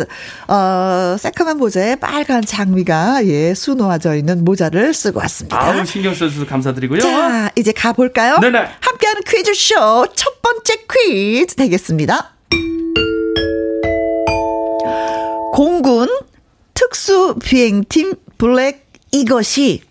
[0.49, 5.61] 어, 새카만 모자에 빨간 장미가 예, 수놓아져 있는 모자를 쓰고 왔습니다.
[5.61, 7.01] 아우, 신경 써주 셔서 감사드리고요.
[7.01, 8.39] 자, 이제 가볼까요?
[8.39, 8.59] 네네.
[8.81, 12.33] 함께하는 퀴즈쇼 첫 번째 퀴즈 되겠습니다.
[15.53, 16.09] 공군
[16.75, 19.83] 특수 비행팀 블랙 이것이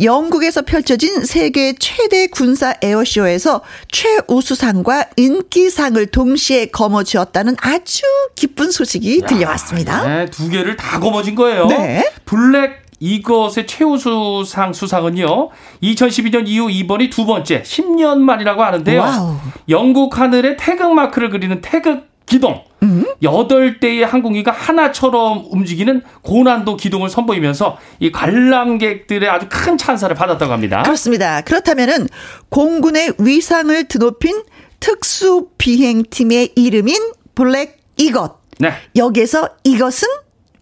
[0.00, 3.60] 영국에서 펼쳐진 세계 최대 군사 에어쇼에서
[3.92, 8.02] 최우수상과 인기상을 동시에 거머쥐었다는 아주
[8.34, 10.06] 기쁜 소식이 들려왔습니다.
[10.06, 11.66] 네, 두 개를 다 거머쥔 거예요.
[11.66, 12.10] 네.
[12.24, 15.50] 블랙 이것의 최우수상 수상은요.
[15.82, 19.00] 2012년 이후 이번이 두 번째 10년 만이라고 하는데요.
[19.00, 19.36] wow.
[19.68, 22.64] 영국 하늘에 태극 마크를 그리는 태극 기동.
[23.22, 30.82] 여덟 대의 항공기가 하나처럼 움직이는 고난도 기동을 선보이면서 이 관람객들의 아주 큰 찬사를 받았다고 합니다.
[30.82, 31.40] 그렇습니다.
[31.40, 32.08] 그렇다면은
[32.48, 34.42] 공군의 위상을 드높인
[34.80, 38.36] 특수 비행팀의 이름인 블랙 이것.
[38.58, 38.72] 네.
[38.94, 40.08] 여기에서 이것은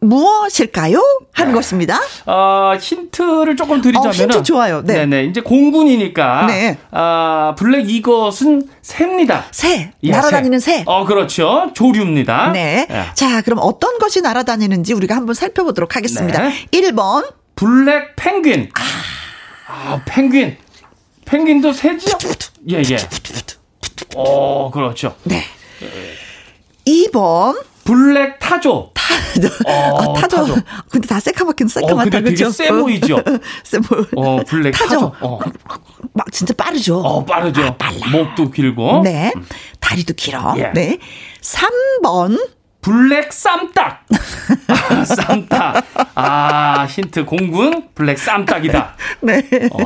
[0.08, 1.00] 무엇일까요?
[1.32, 1.56] 하는 네.
[1.56, 2.00] 것입니다.
[2.26, 4.08] 어, 힌트를 조금 드리자면.
[4.08, 4.82] 어, 힌트 좋아요.
[4.82, 5.04] 네.
[5.06, 5.24] 네네.
[5.24, 6.46] 이제 공군이니까.
[6.46, 6.78] 네.
[6.90, 9.46] 아, 블랙 이것은 새입니다.
[9.50, 9.92] 새.
[10.02, 10.78] 예, 날아다니는 새.
[10.78, 10.84] 새.
[10.86, 11.70] 어, 그렇죠.
[11.74, 12.52] 조류입니다.
[12.52, 12.86] 네.
[12.88, 13.04] 네.
[13.14, 16.42] 자, 그럼 어떤 것이 날아다니는지 우리가 한번 살펴보도록 하겠습니다.
[16.42, 16.66] 네.
[16.72, 17.32] 1번.
[17.56, 18.70] 블랙 펭귄.
[18.74, 18.82] 아,
[19.68, 20.56] 아 펭귄.
[21.24, 22.16] 펭귄도 새죠?
[22.70, 22.96] 예, 예.
[24.16, 25.14] 어, 그렇죠.
[25.24, 25.42] 네.
[26.86, 27.73] 2번.
[27.84, 28.90] 블랙 타조.
[28.94, 29.48] 타조.
[29.66, 30.36] 어, 아, 타조.
[30.36, 30.54] 타조.
[30.90, 32.18] 근데 다 새카맣긴 새카맣다.
[32.18, 33.22] 어, 되게 세 보이죠?
[33.62, 34.04] 세 보여.
[34.16, 34.94] 어, 블랙 타조.
[34.94, 35.12] 타조.
[35.20, 35.38] 어.
[36.14, 36.98] 막 진짜 빠르죠?
[37.00, 37.62] 어, 빠르죠.
[37.62, 38.08] 아, 빨라.
[38.10, 39.02] 목도 길고.
[39.02, 39.32] 네.
[39.80, 40.54] 다리도 길어.
[40.58, 40.70] 예.
[40.74, 40.98] 네.
[41.42, 42.38] 3번.
[42.84, 44.04] 블랙 쌈닭.
[44.68, 45.84] 아, 쌈닭.
[46.14, 48.94] 아, 힌트 공군 블랙 쌈닭이다.
[49.22, 49.38] 네.
[49.72, 49.78] 어,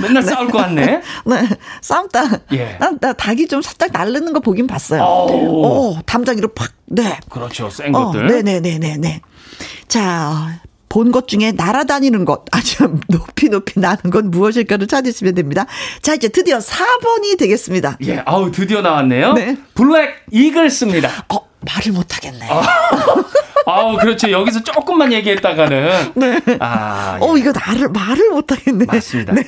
[0.00, 0.30] 맨날 네.
[0.30, 0.86] 싸울 것 같네.
[1.26, 1.48] 네.
[1.80, 2.46] 쌈닭.
[2.52, 2.76] 예.
[2.78, 5.02] 나, 나 닭이 좀 살짝 날르는 거 보긴 봤어요.
[5.02, 6.70] 오, 오 담장이로 팍.
[6.86, 7.18] 네.
[7.28, 7.68] 그렇죠.
[7.68, 8.28] 센 어, 것들.
[8.28, 9.20] 네네네네네.
[9.88, 15.66] 자, 보기 중에 날아다니는 것, 아주 높이 높이 나는 건 무엇일까를 찾으시면 됩니다.
[16.00, 17.98] 자, 이제 드디어 4번이 되겠습니다.
[18.06, 19.32] 예, 아우, 드디어 나왔네요.
[19.32, 19.56] 네.
[19.74, 21.26] 블랙 이글스입니다.
[21.30, 22.46] 어, 말을 못 하겠네.
[22.48, 22.62] 아,
[23.66, 24.30] 아우, 그렇죠.
[24.30, 26.12] 여기서 조금만 얘기했다가는.
[26.16, 26.40] 네.
[26.60, 27.18] 아.
[27.20, 27.40] 어, 예.
[27.40, 28.84] 이거 나를, 말을 못 하겠네.
[28.86, 29.32] 맞습니다.
[29.34, 29.42] 네.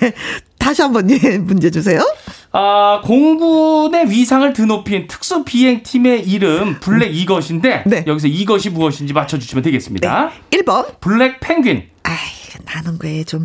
[0.58, 2.00] 다시 한번 예, 문제 주세요.
[2.52, 8.04] 아, 공군의 위상을 드높인 특수 비행팀의 이름 블랙 이것인데 네.
[8.06, 10.30] 여기서 이것이 무엇인지 맞춰 주시면 되겠습니다.
[10.50, 10.58] 네.
[10.62, 11.84] 1번 블랙 펭귄.
[12.02, 12.14] 아이,
[12.64, 13.44] 나는 왜 좀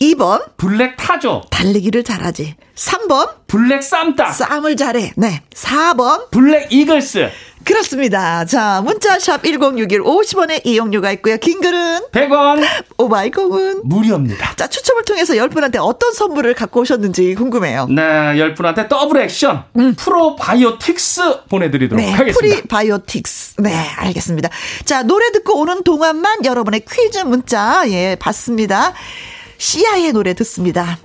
[0.00, 1.42] 2번 블랙 타조.
[1.50, 2.54] 달리기를 잘하지.
[2.74, 4.34] 3번 블랙 쌈닭.
[4.34, 5.12] 쌈을 잘해.
[5.16, 5.42] 네.
[5.54, 7.30] 4번 블랙 이글스.
[7.64, 8.44] 그렇습니다.
[8.44, 11.36] 자, 문자샵 1061 50원의 이용료가 있고요.
[11.38, 12.62] 긴 글은 100원.
[12.96, 14.54] 오마이공은 무료입니다.
[14.54, 17.86] 자, 추첨을 통해서 10분한테 어떤 선물을 갖고 오셨는지 궁금해요.
[17.90, 19.94] 네, 10분한테 double action 음.
[19.96, 22.56] 프로바이오틱스 보내드리도록 네, 하겠습니다.
[22.56, 23.54] 프리바이오틱스.
[23.62, 24.48] 네, 알겠습니다.
[24.84, 28.92] 자, 노래 듣고 오는 동안만 여러분의 퀴즈 문자, 예, 받습니다.
[29.58, 30.98] 시아의 노래 듣습니다.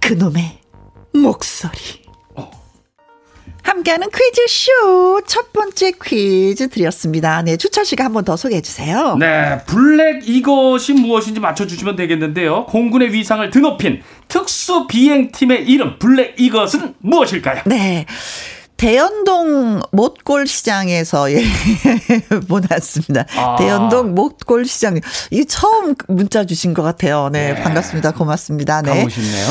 [0.00, 0.58] 그놈의
[1.14, 2.02] 목소리.
[3.62, 7.42] 함께하는 퀴즈쇼 첫 번째 퀴즈 드렸습니다.
[7.42, 9.16] 네, 주철 씨가 한 번 더 소개해 주세요.
[9.18, 12.66] 네, 블랙 이것이 무엇인지 맞춰주시면 되겠는데요.
[12.66, 17.62] 공군의 위상을 드높인 특수 비행팀의 이름 블랙 이것은 무엇일까요?
[17.66, 18.04] 네.
[18.82, 21.44] 대연동 못골 시장에서 예,
[22.48, 23.26] 보냈습니다.
[23.36, 23.54] 아.
[23.56, 24.98] 대연동 못골 시장.
[25.30, 27.28] 이 처음 문자 주신 것 같아요.
[27.30, 27.62] 네, 네.
[27.62, 28.10] 반갑습니다.
[28.10, 28.82] 고맙습니다.
[28.82, 28.90] 네.
[28.96, 29.46] 가고 싶네요.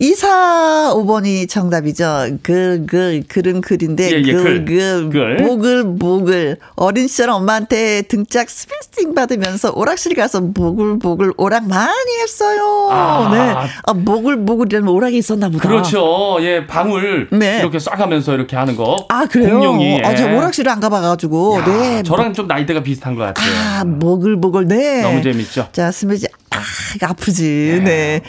[0.00, 2.38] 245번이 정답이죠.
[2.42, 6.56] 글, 글, 글은 글인데, 예, 예, 글, 글, 글, 보글, 보글.
[6.74, 12.88] 어린 시절 엄마한테 등짝 스매싱 받으면서 오락실 가서 보글, 보글, 오락 많이 했어요.
[12.90, 13.30] 아.
[13.32, 13.70] 네.
[13.86, 15.68] 아, 보글, 보글이라는 오락이 있었나 보다.
[15.68, 16.38] 그렇죠.
[16.40, 17.28] 예, 방울.
[17.30, 17.60] 네.
[17.60, 19.06] 이렇게 쏴가면서 이렇게 하는 거.
[19.08, 19.58] 아, 그래요?
[19.58, 19.98] 공룡이.
[19.98, 20.02] 예.
[20.04, 21.58] 아, 제가 오락실을 안 가봐가지고.
[21.60, 22.02] 야, 네.
[22.02, 23.46] 저랑 좀 나이대가 비슷한 것 같아요.
[23.54, 24.66] 아, 보글.
[24.66, 25.02] 네.
[25.02, 25.68] 너무 재밌죠.
[25.72, 26.26] 자, 스매지.
[26.50, 26.58] 아,
[27.02, 27.80] 아프지.
[27.82, 27.84] 네.
[27.84, 28.20] 네.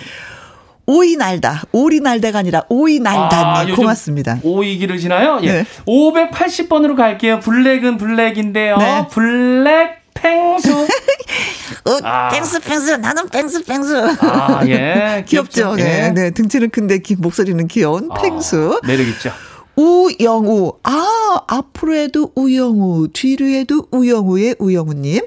[0.86, 1.64] 오이 날다.
[1.72, 3.60] 오리 날다가 아니라 오이 날다.
[3.60, 4.40] 아, 고맙습니다.
[4.44, 5.40] 오이 기르시나요?
[5.44, 5.52] 예.
[5.52, 5.66] 네.
[5.88, 7.40] 580번으로 갈게요.
[7.40, 8.78] 블랙은 블랙인데요.
[8.78, 9.08] 네.
[9.10, 10.88] 블랙 펭수.
[11.86, 12.30] 어, 아.
[12.30, 12.98] 펭수, 펭수.
[12.98, 13.96] 나는 펭수, 펭수.
[14.22, 15.24] 아, 예.
[15.28, 15.76] 귀엽죠.
[15.76, 16.06] 네.
[16.08, 16.10] 예.
[16.10, 16.32] 네.
[16.32, 18.80] 등치는 큰데 기, 목소리는 귀여운 아, 펭수.
[18.86, 19.32] 매력 있죠.
[19.76, 20.74] 우영우.
[20.84, 25.22] 아, 앞으로 해도 우영우, 뒤로 해도 우영우의 우영우님.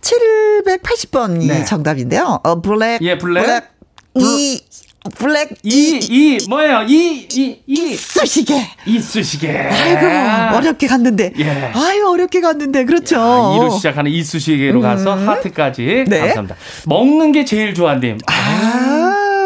[0.00, 1.64] 780번이 네.
[1.64, 2.40] 정답인데요.
[2.42, 3.00] 어, 블랙.
[3.02, 3.44] 예, 블랙.
[3.44, 3.64] 블랙.
[4.16, 4.60] 이,
[5.16, 6.82] 블랙 이, 이, 뭐예요?
[6.82, 7.92] 이, 이, 이.
[7.92, 8.54] 이쑤시개.
[8.86, 9.50] 이쑤시개.
[9.50, 11.32] 아이고, 어렵게 갔는데.
[11.38, 11.50] 예.
[11.74, 12.84] 아유, 어렵게 갔는데.
[12.84, 13.16] 그렇죠.
[13.16, 14.82] 야, 이로 시작하는 이쑤시개로 음.
[14.82, 16.04] 가서 하트까지.
[16.06, 16.18] 네.
[16.18, 16.56] 감사합니다.
[16.86, 18.18] 먹는 게 제일 좋아님.
[18.26, 18.32] 아,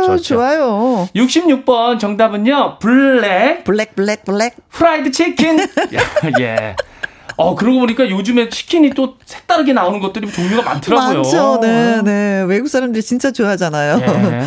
[0.06, 0.34] 좋죠.
[0.34, 1.08] 좋아요.
[1.14, 2.78] 66번 정답은요.
[2.78, 3.64] 블랙.
[3.64, 4.54] 블랙, 블랙, 블랙.
[4.70, 5.58] 프라이드 치킨.
[6.40, 6.76] 예.
[7.36, 11.16] 어, 그러고 보니까 요즘에 치킨이 또 색다르게 나오는 것들이 종류가 많더라고요.
[11.22, 11.58] 많죠.
[11.60, 12.44] 네, 네.
[12.46, 14.00] 외국 사람들이 진짜 좋아하잖아요.
[14.00, 14.42] 예.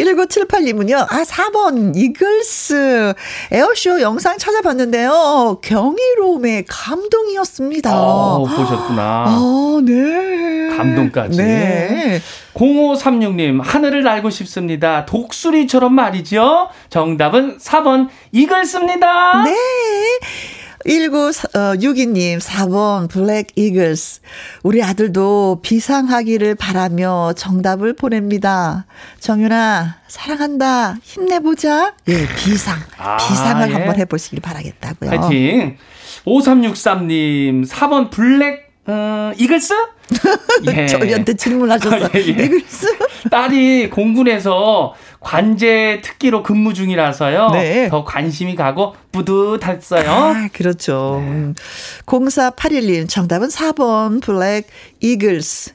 [0.00, 3.14] 1978님은요, 아, 4번, 이글스.
[3.50, 5.60] 에어쇼 영상 찾아봤는데요.
[5.62, 7.90] 경이로움의 감동이었습니다.
[8.00, 9.24] 어, 보셨구나.
[9.28, 10.76] 아, 네.
[10.76, 11.36] 감동까지.
[11.36, 12.20] 네.
[12.54, 15.06] 0536님, 하늘을 날고 싶습니다.
[15.06, 16.68] 독수리처럼 말이죠.
[16.88, 19.44] 정답은 4번, 이글스입니다.
[19.44, 19.56] 네.
[20.86, 24.20] 1962님, 4번 블랙 이글스.
[24.62, 28.86] 우리 아들도 비상하기를 바라며 정답을 보냅니다.
[29.20, 30.96] 정윤아, 사랑한다.
[31.02, 31.94] 힘내보자.
[32.08, 32.78] 예, 비상.
[32.98, 33.74] 아, 비상을 예.
[33.74, 35.10] 한번 해보시길 바라겠다고요.
[35.10, 35.76] 파이팅.
[36.24, 39.74] 5363님, 4번 블랙 어, 이글스?
[40.74, 40.86] 예.
[40.86, 42.08] 저희한테 질문하셨어요.
[42.16, 42.44] 예, 예.
[42.44, 42.86] 이글스?
[43.30, 47.50] 딸이 공군에서 관제 특기로 근무 중이라서요.
[47.52, 47.88] 네.
[47.90, 50.10] 더 관심이 가고 뿌듯했어요.
[50.10, 51.22] 아, 그렇죠.
[51.24, 51.52] 네.
[52.06, 54.66] 0481님 정답은 4번 블랙
[55.00, 55.72] 이글스.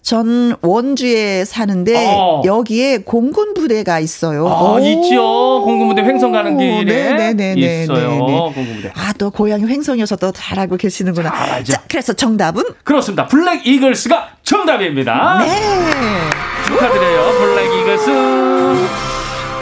[0.00, 2.40] 전 원주에 사는데 어.
[2.44, 4.48] 여기에 공군 부대가 있어요.
[4.48, 4.78] 아, 오.
[4.78, 5.60] 있죠.
[5.64, 8.18] 공군 부대 횡성 가는 길에 네네네 네, 네, 있어요.
[8.18, 8.90] 공군 부대.
[8.94, 11.62] 아, 또 고향이 횡성이어서 또 잘 알고 계시는구나.
[11.64, 13.26] 자, 그래서 정답은 그렇습니다.
[13.26, 15.40] 블랙 이글스가 정답입니다.
[15.40, 16.30] 네.
[16.66, 17.32] 축하드려요.
[17.38, 18.06] 블랙 이글스.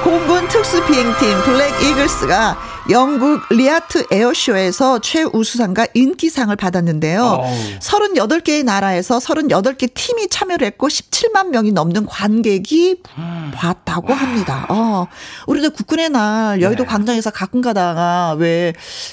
[0.04, 2.56] 공군 특수 비행팀 블랙 이글스가
[2.88, 7.40] 영국 리아트 에어쇼에서 최우수상과 인기상을 받았는데요.
[7.42, 7.78] 오.
[7.80, 13.50] 38개의 나라에서 38개 팀이 참여를 했고 17만 명이 넘는 관객이 음.
[13.52, 14.66] 봤다고 합니다.
[14.68, 15.06] 어.
[15.48, 16.88] 우리도 국군의 날 여의도 네.
[16.88, 18.72] 광장에서 가끔 가다가 왜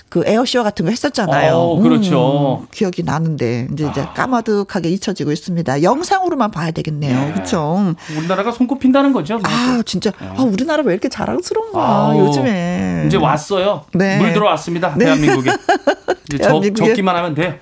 [0.10, 1.56] 그 에어쇼 같은 거 했었잖아요.
[1.56, 2.60] 오, 그렇죠.
[2.62, 4.14] 음, 기억이 나는데 이제, 이제 아.
[4.14, 5.82] 까마득하게 잊혀지고 있습니다.
[5.82, 7.20] 영상으로만 봐야 되겠네요.
[7.20, 7.34] 네.
[7.34, 7.96] 그렇죠.
[8.16, 9.40] 우리나라가 손꼽힌다는 거죠.
[9.44, 10.12] 아, 진짜.
[10.20, 13.06] 아, 우리나라 왜 이렇게 자랑스러운가 아, 요즘에.
[13.08, 13.63] 이제 왔어요.
[13.64, 13.86] 들어왔어요.
[13.94, 14.18] 네.
[14.18, 14.96] 물 들어왔습니다.
[14.98, 15.06] 네.
[15.06, 15.52] 대한민국에.
[16.38, 16.74] 대한민국에.
[16.74, 17.56] 적, 적기만 하면 돼요.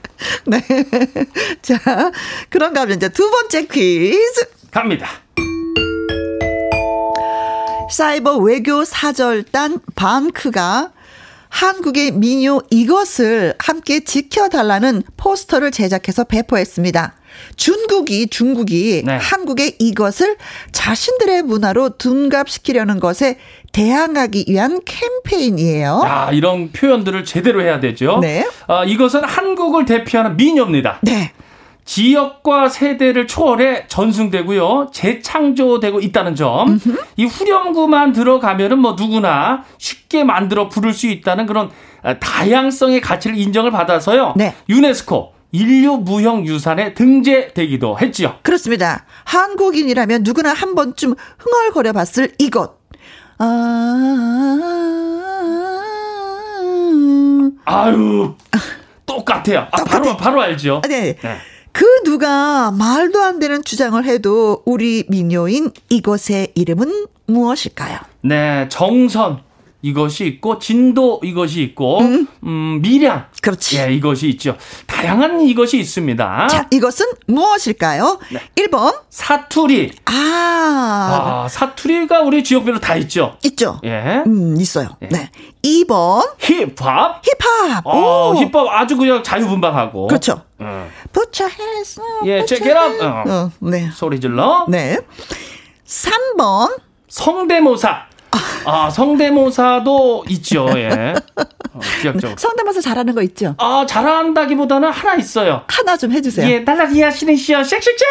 [0.45, 0.61] 네.
[1.61, 2.11] 자,
[2.49, 4.47] 그런가 하면 이제 두 번째 퀴즈.
[4.71, 5.07] 갑니다.
[7.91, 10.91] 사이버 외교 사절단 밤크가
[11.49, 17.15] 한국의 민요 이것을 함께 지켜달라는 포스터를 제작해서 배포했습니다.
[17.55, 19.17] 중국이 중국이 네.
[19.17, 20.37] 한국의 이것을
[20.71, 23.37] 자신들의 문화로 둔갑시키려는 것에
[23.71, 26.01] 대항하기 위한 캠페인이에요.
[26.03, 28.19] 아, 이런 표현들을 제대로 해야 되죠.
[28.21, 28.47] 네.
[28.67, 30.99] 아, 이것은 한국을 대표하는 민요입니다.
[31.01, 31.31] 네.
[31.83, 34.91] 지역과 세대를 초월해 전승되고요.
[34.93, 36.69] 재창조되고 있다는 점.
[36.69, 36.97] 음흠.
[37.17, 41.69] 이 후렴구만 들어가면은 뭐 누구나 쉽게 만들어 부를 수 있다는 그런
[42.19, 44.33] 다양성의 가치를 인정을 받아서요.
[44.35, 44.53] 네.
[44.69, 48.35] 유네스코 인류 무형 유산에 등재되기도 했지요.
[48.43, 49.05] 그렇습니다.
[49.25, 52.77] 한국인이라면 누구나 한 번쯤 흥얼거려 봤을 이것.
[53.37, 54.57] 아.
[57.65, 58.35] 아유.
[59.05, 59.67] 똑같아요.
[59.71, 59.83] 아, 똑같아.
[60.01, 60.81] 바로 바로 알죠.
[60.87, 61.15] 네.
[61.21, 61.37] 네.
[61.73, 67.97] 그 누가 말도 안 되는 주장을 해도 우리 민요인 이것의 이름은 무엇일까요?
[68.21, 69.41] 네, 정선.
[69.81, 73.79] 이것이 있고 진도 이것이 있고 음, 음 미량 그렇지.
[73.79, 74.55] 예, 이것이 있죠.
[74.85, 76.47] 다양한 이것이 있습니다.
[76.47, 78.19] 자, 이것은 무엇일까요?
[78.31, 78.39] 네.
[78.55, 79.91] 1번 사투리.
[80.05, 80.13] 아.
[81.43, 83.37] 아, 사투리가 우리 지역별로 다 있죠.
[83.43, 83.79] 있죠.
[83.83, 84.23] 예.
[84.27, 84.89] 음, 있어요.
[85.01, 85.07] 예.
[85.07, 85.31] 네.
[85.63, 87.23] 2번 힙합.
[87.23, 87.81] 힙합.
[87.85, 90.07] 어, 힙합 아주 그냥 자유분방하고.
[90.07, 90.43] 그렇죠.
[90.59, 90.89] 음.
[91.41, 92.27] Your hands up.
[92.27, 93.03] 예, check it out.
[93.03, 93.23] 어.
[93.27, 93.89] 어, 네.
[93.91, 94.65] 소리 질러.
[94.69, 94.99] 네.
[95.87, 98.10] 3번 성대모사.
[98.65, 101.13] 아, 성대모사도 있죠, 예.
[101.73, 102.37] 어, 기억적으로.
[102.37, 103.55] 성대모사 잘하는 거 있죠?
[103.57, 105.63] 아, 잘한다기보다는 하나 있어요.
[105.67, 106.47] 하나 좀 해주세요.
[106.49, 108.01] 예, 달라기 하시는 시요, 쉑쉑쉑!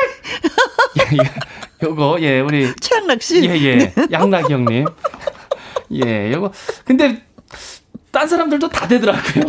[0.98, 1.30] 예, 예.
[1.82, 2.72] 요거, 예, 우리.
[2.80, 3.42] 최양락 씨?
[3.48, 3.76] 예, 예.
[3.76, 3.94] 네.
[4.12, 4.86] 양락 형님.
[5.92, 6.52] 예, 요거.
[6.84, 7.22] 근데,
[8.10, 9.44] 딴 사람들도 다 되더라고요.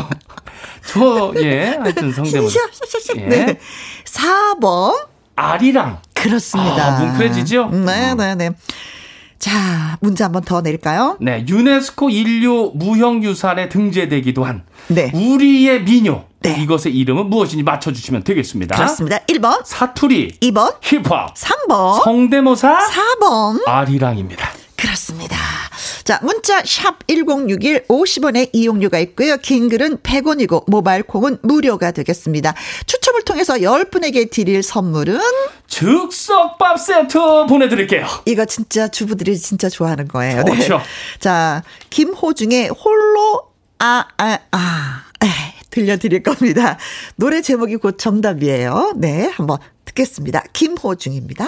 [0.85, 2.59] 저, 예, 하여튼 성대모사.
[3.17, 3.21] 예.
[3.21, 3.59] 네.
[4.05, 5.07] 4번.
[5.35, 5.99] 아리랑.
[6.13, 6.97] 그렇습니다.
[6.97, 7.69] 아, 뭉클해지죠?
[7.69, 8.49] 네, 네, 네.
[9.41, 11.17] 자, 문제 한번 더 낼까요?
[11.19, 15.11] 네, 유네스코 인류 무형유산에 등재되기도 한 네.
[15.15, 16.25] 우리의 민요.
[16.41, 16.61] 네.
[16.61, 18.75] 이것의 이름은 무엇인지 맞춰주시면 되겠습니다.
[18.75, 19.17] 그렇습니다.
[19.27, 24.47] 1번 사투리 2번 힙합 3번 성대모사 4번 아리랑입니다.
[24.81, 25.37] 그렇습니다.
[26.03, 29.37] 자, 문자 샵 1061 50원의 이용료가 있고요.
[29.37, 32.55] 긴 글은 100원이고 모바일 콩은 무료가 되겠습니다.
[32.87, 35.19] 추첨을 통해서 10분에게 드릴 선물은
[35.67, 38.07] 즉석밥 세트 보내 드릴게요.
[38.25, 40.43] 이거 진짜 주부들이 진짜 좋아하는 거예요.
[40.43, 40.51] 네.
[40.51, 40.81] 그렇죠.
[41.19, 45.03] 자, 김호중의 홀로 아, 아, 아.
[45.23, 45.29] 에이,
[45.69, 46.77] 들려드릴 겁니다.
[47.15, 48.93] 노래 제목이 곧 정답이에요.
[48.95, 50.43] 네, 한번 듣겠습니다.
[50.53, 51.47] 김호중입니다.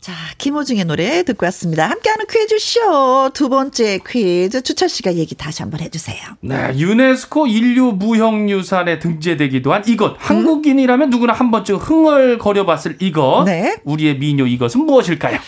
[0.00, 1.86] 자, 김호중의 노래 듣고 왔습니다.
[1.90, 6.16] 함께하는 퀴즈쇼 두 번째 퀴즈 추철 씨가 얘기 다시 한번 해주세요.
[6.40, 10.12] 네, 유네스코 인류 무형유산에 등재되기도 한 이것.
[10.12, 10.16] 음?
[10.18, 13.44] 한국인이라면 누구나 한 번쯤 흥얼거려봤을 이것.
[13.44, 13.76] 네.
[13.84, 15.38] 우리의 미녀 이것은 무엇일까요?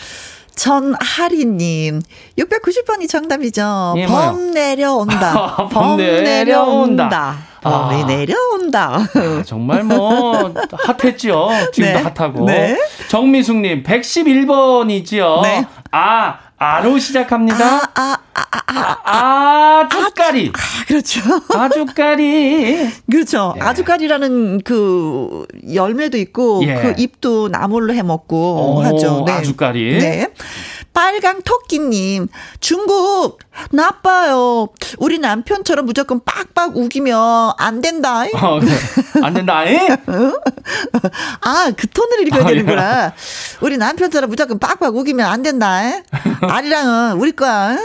[0.55, 2.01] 전하리님,
[2.37, 3.95] 690번이 정답이죠.
[3.97, 5.55] 예, 범 내려온다.
[5.57, 6.23] 범, 범 내려온다.
[6.23, 7.53] 내려온다.
[7.63, 8.05] 범이 아.
[8.05, 8.95] 내려온다.
[8.97, 11.49] 아, 정말 뭐 핫했죠.
[11.71, 12.03] 지금도 네.
[12.03, 12.45] 핫하고.
[12.45, 12.77] 네.
[13.07, 15.41] 정미숙님 111번이지요.
[15.43, 15.65] 네.
[15.91, 17.65] 아 아로 시작합니다.
[17.65, 20.51] 아, 아, 아, 아, 아, 아주까리.
[20.53, 21.19] 아, 그렇죠.
[21.53, 22.89] 아주까리.
[23.09, 23.53] 그렇죠.
[23.57, 23.61] 예.
[23.61, 26.75] 아주까리라는 그 열매도 있고 예.
[26.75, 29.23] 그 잎도 나물로 해 먹고 오, 하죠.
[29.25, 29.33] 네.
[29.33, 29.97] 아주까리.
[29.99, 30.27] 네.
[30.93, 32.27] 빨강 토끼님,
[32.59, 33.39] 중국
[33.71, 34.67] 나빠요.
[34.97, 38.23] 우리 남편처럼 무조건 빡빡 우기면 안 된다.
[38.33, 38.71] 어, 네.
[39.23, 39.65] 안 된다.
[39.65, 39.87] 에?
[41.41, 43.05] 아, 그 톤을 읽어야 아, 되는구나.
[43.05, 43.11] 예.
[43.61, 45.81] 우리 남편처럼 무조건 빡빡 우기면 안 된다.
[46.41, 47.77] 아리랑은 우리 거야.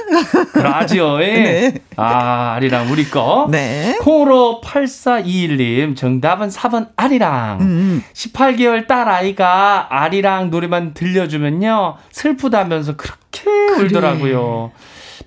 [1.21, 1.27] 예.
[1.43, 1.75] 네.
[1.97, 3.49] 아, 아리랑 우리 거.
[3.51, 3.97] 네.
[4.01, 7.61] 콩으로 8421님, 정답은 4번 아리랑.
[7.61, 8.05] 음.
[8.13, 11.97] 18개월 딸 아이가 아리랑 노래만 들려주면요.
[12.13, 13.85] 슬프다면서 그렇게 그래.
[13.85, 14.73] 울더라고요.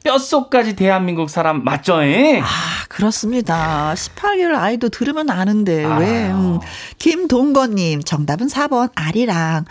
[0.04, 2.02] 뼛속까지 대한민국 사람 맞죠?
[2.02, 2.40] 에?
[2.40, 2.46] 아,
[2.90, 3.94] 그렇습니다.
[3.96, 5.98] 18개월 아이도 들으면 아는데, 아.
[6.00, 6.32] 왜?
[6.32, 6.60] 음.
[6.98, 9.66] 김동건 님, 정답은 4번, 아리랑.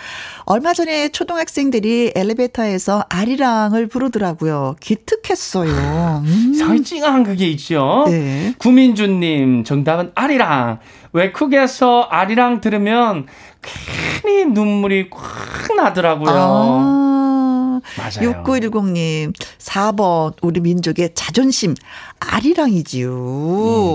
[0.45, 4.77] 얼마 전에 초등학생들이 엘리베이터에서 아리랑을 부르더라고요.
[4.79, 6.23] 기특했어요.
[6.25, 6.55] 음.
[6.57, 8.05] 상이 찡한 그게 있죠?
[8.07, 8.55] 네.
[8.59, 10.79] 구민주님, 정답은 아리랑.
[11.13, 13.27] 외국에서 아리랑 들으면
[14.23, 16.31] 괜히 눈물이 콱 나더라고요.
[16.33, 17.07] 아.
[17.97, 18.43] 맞아요.
[18.45, 21.75] 6910님, 4번, 우리 민족의 자존심,
[22.19, 23.11] 아리랑이지요.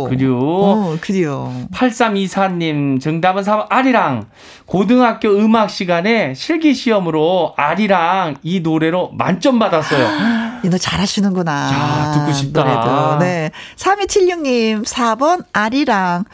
[0.05, 0.39] 음, 그래요.
[0.39, 1.67] 어, 그래요.
[1.73, 4.27] 8324님, 정답은 4번, 아리랑.
[4.65, 10.07] 고등학교 음악 시간에 실기시험으로 아리랑 이 노래로 만점 받았어요.
[10.63, 11.51] 이 노래 잘하시는구나.
[11.51, 12.63] 야, 듣고 싶다.
[12.63, 13.19] 노래도.
[13.19, 13.51] 네.
[13.75, 16.25] 3276님, 4번, 아리랑.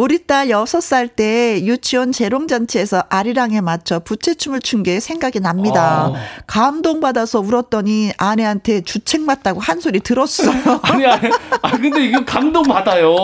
[0.00, 6.10] 우리 딸 6살 때 유치원 재롱잔치에서 아리랑에 맞춰 부채춤을 춘 게 생각이 납니다.
[6.10, 6.14] 어.
[6.46, 10.52] 감동받아서 울었더니 아내한테 주책 맞다고 한 소리 들었어요.
[10.82, 11.28] 아니, 아니,
[11.62, 13.16] 아, 근데 이거 감동받아요.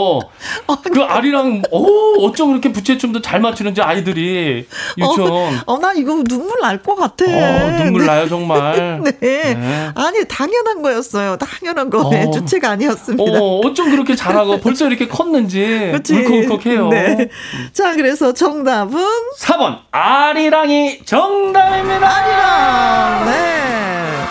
[0.92, 4.66] 그 아리랑, 오, 어쩜 그렇게 부채춤도 잘 맞추는지 아이들이
[4.98, 5.30] 유치원.
[5.30, 7.24] 어, 어 나 이거 눈물 날 것 같아.
[7.24, 8.06] 어, 눈물 네.
[8.08, 9.00] 나요, 정말.
[9.04, 9.12] 네.
[9.20, 9.90] 네.
[9.94, 11.36] 아니, 당연한 거였어요.
[11.36, 12.24] 당연한 거네.
[12.26, 12.30] 어.
[12.32, 13.22] 주책 아니었습니다.
[13.22, 15.92] 어, 어쩜 그렇게 잘하고 벌써 이렇게 컸는지.
[15.94, 16.88] 울컥울컥 해요.
[16.88, 17.28] 네.
[17.72, 19.00] 자, 그래서 정답은
[19.38, 22.08] 4번 아리랑이 정답입니다.
[22.16, 23.24] 아리랑.
[23.26, 24.24] 네.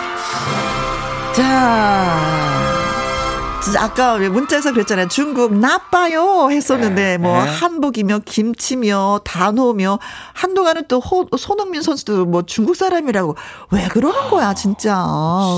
[1.32, 2.53] 자.
[3.78, 5.08] 아까 문자에서 그랬잖아요.
[5.08, 7.18] 중국 나빠요 했었는데 네.
[7.18, 7.48] 뭐 네.
[7.48, 9.98] 한복이며 김치며 단호며
[10.32, 13.36] 한동안은 또 호, 손흥민 선수도 뭐 중국 사람이라고
[13.70, 15.04] 왜 그러는 거야 진짜.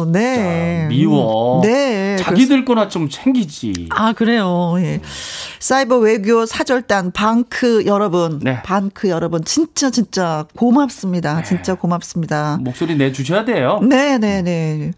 [0.09, 0.87] 네.
[0.89, 1.61] 미워.
[1.63, 2.17] 네.
[2.19, 3.89] 자기들 거나 좀 챙기지.
[3.91, 4.75] 아 그래요.
[4.79, 5.01] 예.
[5.59, 8.63] 사이버 외교 사절단 반크 여러분, 네.
[8.63, 11.39] 반크 여러분 진짜 진짜 고맙습니다.
[11.39, 11.43] 네.
[11.43, 12.59] 진짜 고맙습니다.
[12.61, 13.81] 목소리 내 주셔야 돼요.
[13.83, 14.43] 네 네네.
[14.43, 14.93] 네, 네.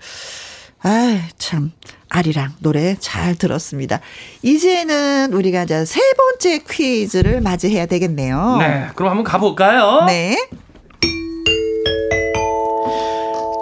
[0.82, 1.72] 아, 참.
[2.10, 4.00] 아리랑 노래 잘 들었습니다.
[4.42, 8.56] 이제는 우리가 이제 세 번째 퀴즈를 맞이해야 되겠네요.
[8.60, 10.04] 네, 그럼 한번 가볼까요?
[10.06, 10.36] 네.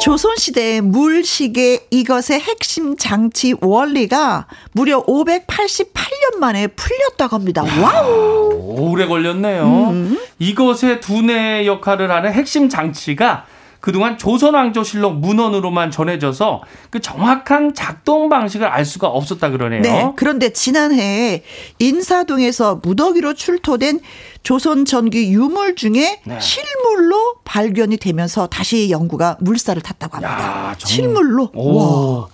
[0.01, 7.65] 조선시대 물시계 이것의 핵심 장치 원리가 무려 588년 만에 풀렸다고 합니다.
[7.65, 8.53] 와우!
[8.79, 9.65] 오래 걸렸네요.
[9.65, 10.19] 음.
[10.39, 13.47] 이것의 두뇌 역할을 하는 핵심 장치가
[13.87, 16.61] 그동안 조선왕조실록 문헌으로만 전해져서
[16.91, 19.81] 그 정확한 작동 방식을 알 수가 없었다 그러네요.
[19.81, 20.13] 네.
[20.17, 21.45] 그런데 지난해
[21.79, 24.01] 인사동에서 무더기로 출토된
[24.43, 26.41] 조선 전기 유물 중에 네.
[26.41, 30.71] 실물로 발견이 되면서 다시 연구가 물살을 탔다고 합니다.
[30.71, 30.89] 야, 정...
[30.89, 31.53] 실물로.
[31.55, 31.77] 오.
[31.77, 32.29] 와.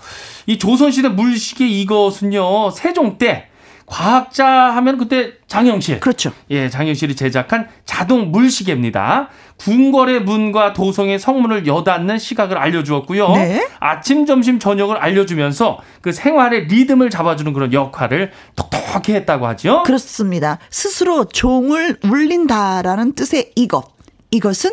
[0.47, 3.51] 이 조선시대 물시계 이것은요 세종 때
[3.93, 6.01] 과학자 하면 그때 장영실.
[6.01, 6.33] 그렇죠.
[6.49, 9.29] 예, 장영실이 제작한 자동 물시계입니다.
[9.59, 13.33] 궁궐의 문과 도성의 성문을 여닫는 시각을 알려주었고요.
[13.33, 13.69] 네.
[13.81, 19.83] 아침, 점심, 저녁을 알려주면서 그 생활의 리듬을 잡아주는 그런 역할을 톡톡히 했다고 하죠.
[19.83, 20.59] 그렇습니다.
[20.71, 23.93] 스스로 종을 울린다라는 뜻의 이것.
[24.31, 24.71] 이것은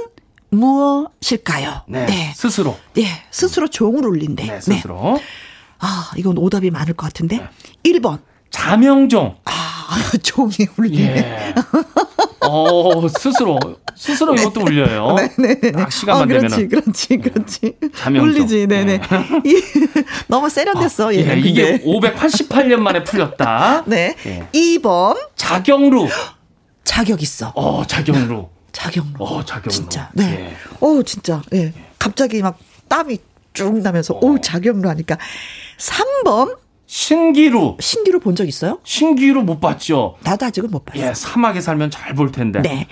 [0.49, 1.81] 무엇일까요?
[1.89, 2.05] 네.
[2.05, 2.31] 네.
[2.33, 2.77] 스스로.
[2.93, 3.05] 네.
[3.31, 4.45] 스스로 종을 울린대.
[4.45, 5.17] 네, 스스로.
[5.17, 5.23] 네.
[5.79, 7.37] 아, 이건 오답이 많을 것 같은데.
[7.37, 7.91] 네.
[7.91, 8.28] 1번.
[8.51, 9.35] 자명종.
[9.45, 9.51] 아,
[10.23, 11.17] 종이 울리네.
[11.17, 11.55] 예.
[12.41, 13.59] 어, 스스로.
[13.95, 15.15] 스스로 이것도 울려요.
[15.37, 15.71] 네네.
[15.73, 16.69] 딱 시간만 어, 그렇지, 되면.
[16.69, 17.73] 그렇지, 그렇지.
[17.95, 18.29] 자명종.
[18.29, 18.97] 울리지, 네네.
[18.99, 19.07] 네.
[20.27, 21.39] 너무 세련됐어, 아, 예.
[21.39, 23.83] 이게 588년 만에 풀렸다.
[23.87, 24.15] 네.
[24.25, 24.47] 예.
[24.53, 25.17] 2번.
[25.35, 26.07] 자경루.
[26.83, 27.51] 자격 있어.
[27.55, 28.47] 어, 자경루.
[28.71, 29.11] 자경루.
[29.19, 29.69] 어, 자경루.
[29.69, 30.09] 진짜.
[30.13, 30.51] 네.
[30.51, 30.55] 예.
[30.79, 31.41] 어, 진짜.
[31.53, 31.73] 예.
[31.99, 33.17] 갑자기 막 땀이
[33.53, 34.19] 쭉 나면서, 어.
[34.25, 35.17] 오, 자격루 하니까.
[35.77, 36.57] 3번.
[36.93, 37.77] 신기루.
[37.79, 38.79] 신기루 본 적 있어요?
[38.83, 40.15] 신기루 못 봤죠.
[40.23, 41.05] 나도 아직은 못 봤어요.
[41.05, 42.61] 예, 사막에 살면 잘 볼 텐데.
[42.63, 42.87] 네.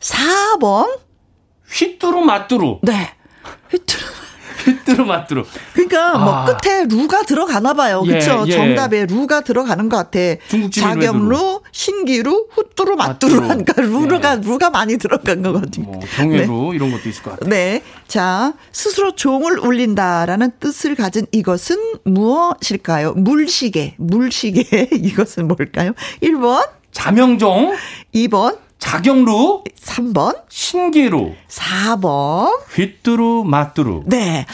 [0.00, 0.98] 4번.
[1.70, 2.80] 휘뚜루 마뚜루.
[2.82, 3.10] 네.
[3.70, 3.95] 휘뚜루.
[3.95, 3.95] 휘
[4.84, 5.44] 뚜루마뚜루.
[5.72, 6.44] 그러니까 뭐 아.
[6.44, 8.02] 끝에 루가 들어가나 봐요.
[8.02, 8.44] 그렇죠?
[8.46, 8.52] 예, 예.
[8.52, 10.18] 정답에 루가 들어가는 것 같아.
[10.70, 14.40] 자격루, 신기루, 휘뚜루 마뚜루 하니까 루가 예.
[14.40, 15.84] 루가 많이 들어간 것 같아요.
[15.84, 16.76] 뭐 경회루 네.
[16.76, 17.50] 이런 것도 있을 것 같아요.
[17.50, 17.82] 네.
[18.08, 23.14] 자, 스스로 종을 울린다라는 뜻을 가진 이것은 무엇일까요?
[23.14, 23.94] 물시계.
[23.98, 24.88] 물시계.
[24.92, 25.92] 이것은 뭘까요?
[26.22, 27.74] 1번 자명종.
[28.14, 34.46] 2번 자경루 3번 신기루 4번 휘뚜루 마뚜루 네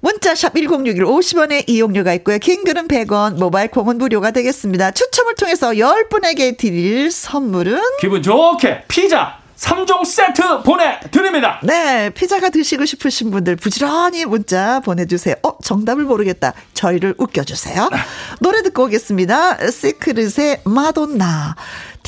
[0.00, 2.38] 문자샵 1061 50원의 이용료가 있고요.
[2.38, 4.92] 긴 글은 100원, 모바일 콩은 무료가 되겠습니다.
[4.92, 11.58] 추첨을 통해서 10분에게 드릴 선물은 기분 좋게 피자 3종 세트 보내드립니다.
[11.64, 15.34] 네, 피자가 드시고 싶으신 분들 부지런히 문자 보내주세요.
[15.42, 16.52] 어, 정답을 모르겠다.
[16.74, 17.90] 저희를 웃겨주세요.
[18.38, 19.68] 노래 듣고 오겠습니다.
[19.68, 21.56] 시크릿의 마돈나,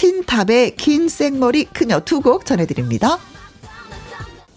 [0.04, 3.18] 틴탑의 긴 생머리 그녀 두 곡 전해드립니다.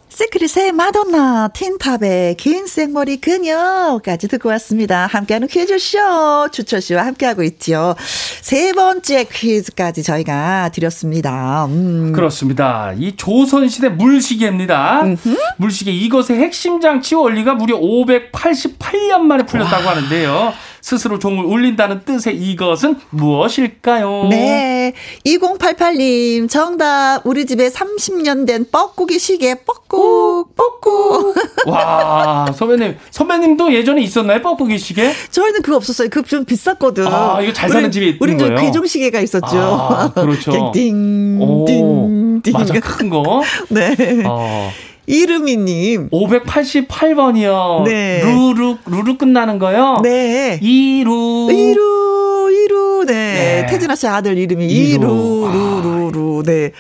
[0.08, 5.08] 시크릿의 마돈나, 틴탑의 긴 생머리 그녀까지 듣고 왔습니다.
[5.08, 7.96] 함께하는 퀴즈쇼, 주철 씨와 함께하고 있죠.
[8.42, 11.66] 세 번째 퀴즈까지 저희가 드렸습니다.
[11.66, 12.14] 음.
[12.14, 12.94] 그렇습니다.
[12.96, 15.02] 이 조선시대 물시계입니다.
[15.04, 15.36] 음흠.
[15.58, 19.96] 물시계 이것의 핵심 장치 원리가 무려 588년 만에 풀렸다고 와.
[19.96, 20.54] 하는데요.
[20.84, 24.28] 스스로 종을 울린다는 뜻의 이것은 무엇일까요?
[24.30, 24.94] 네.
[25.26, 27.22] 2088님, 정답.
[27.24, 31.34] 우리 집에 30년 된 뻐꾸기 시계, 뻐꾸, 뻐꾸.
[31.68, 32.98] 와, 선배님.
[33.12, 34.42] 선배님도 예전에 있었나요?
[34.42, 35.14] 뻐꾸기 시계?
[35.32, 36.10] 저희는 그거 없었어요.
[36.10, 37.08] 그거 좀 비쌌거든.
[37.08, 38.54] 아, 이거 잘 사는 집이 있는 거예요?
[38.54, 39.58] 우리 괘종 시계가 있었죠.
[39.58, 40.52] 아, 그렇죠.
[40.74, 42.54] 띵, 띵, 띵.
[42.54, 43.42] 맞아, 큰 거.
[43.70, 43.96] 네.
[44.26, 44.70] 어.
[45.06, 46.10] 이름이님.
[46.10, 47.84] 588번이요.
[47.84, 48.22] 네.
[48.24, 50.00] 루루, 루루 끝나는 거요?
[50.04, 50.60] 네.
[50.62, 51.50] 이루.
[51.52, 53.06] 이루, 이루.
[53.06, 53.14] 네.
[53.14, 53.66] 네.
[53.70, 56.44] 태진아 씨 아들 이름이 이루, 루, 루, 루.
[56.46, 56.72] 네.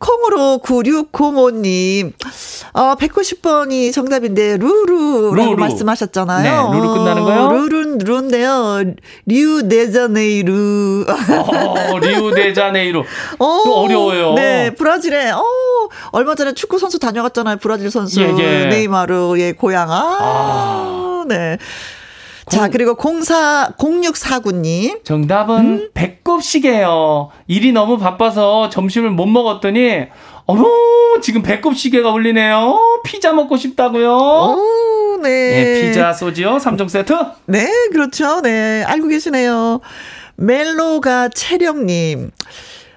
[0.00, 2.12] 콩으로 9605님,
[2.72, 5.56] 어, 190번이 정답인데, 루루라고 루루.
[5.56, 6.70] 말씀하셨잖아요.
[6.70, 7.48] 네, 루루 끝나는 거요?
[7.50, 8.82] 루룬, 루인데요.
[9.26, 11.04] 리우데자네이루.
[11.06, 13.04] 어, 리우데자네이루.
[13.38, 14.32] 어, 어려워요.
[14.34, 15.42] 네, 브라질에, 어,
[16.12, 17.58] 얼마 전에 축구 선수 다녀갔잖아요.
[17.60, 18.22] 브라질 선수.
[18.22, 18.66] 예, 예.
[18.68, 19.90] 네이마르의 고향.
[19.92, 21.24] 아, 아.
[21.28, 21.58] 네.
[22.50, 25.04] 자, 그리고 04, 0649님.
[25.04, 25.90] 정답은 음?
[25.94, 27.30] 배꼽시계예요.
[27.46, 30.06] 일이 너무 바빠서 점심을 못 먹었더니,
[30.46, 30.66] 어머,
[31.22, 33.02] 지금 배꼽시계가 울리네요.
[33.04, 34.10] 피자 먹고 싶다고요.
[34.10, 35.28] 오, 네.
[35.28, 36.56] 네 피자 쏘지요.
[36.56, 37.14] 3종 세트.
[37.46, 38.40] 네, 그렇죠.
[38.40, 39.80] 네, 알고 계시네요.
[40.34, 42.32] 멜로가 채령님.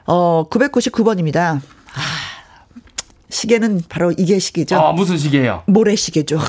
[0.08, 1.60] 어, 999번입니다.
[1.60, 2.02] 아,
[3.30, 4.78] 시계는 바로 이게 시계죠.
[4.78, 5.64] 아, 무슨 시계예요?
[5.68, 6.40] 모래시계죠.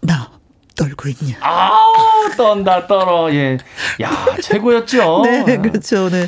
[0.00, 0.30] 나
[0.76, 1.36] 떨고 있냐.
[1.40, 1.70] 아,
[2.36, 3.32] 떤다, 떨어.
[3.32, 3.58] 예.
[4.02, 4.10] 야,
[4.42, 5.22] 최고였죠.
[5.24, 6.08] 네, 그렇죠.
[6.10, 6.26] 네.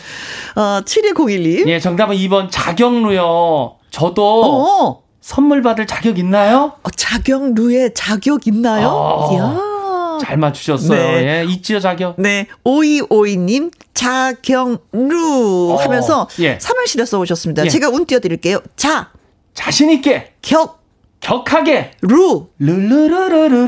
[0.55, 1.68] 어, 7201님.
[1.68, 3.76] 예, 정답은 2번 자경루요.
[3.90, 6.72] 저도 어 선물 받을 자격 있나요?
[6.82, 8.88] 어, 자경루에 자격 있나요?
[8.88, 9.32] 어.
[9.34, 9.59] 이야.
[10.24, 10.99] 잘 맞추셨어요.
[10.99, 11.40] 네.
[11.40, 12.14] 예, 있지요, 자격.
[12.18, 12.47] 네.
[12.64, 16.57] 5252님, 자격루 어, 하면서 예.
[16.59, 17.64] 3월시대 써오셨습니다.
[17.66, 17.68] 예.
[17.68, 18.61] 제가 운 띄워드릴게요.
[18.76, 19.11] 자.
[19.55, 20.34] 자신있게.
[20.42, 20.86] 격.
[21.27, 21.91] 격하게.
[22.03, 22.47] 루.
[22.61, 23.66] 르르르르르르.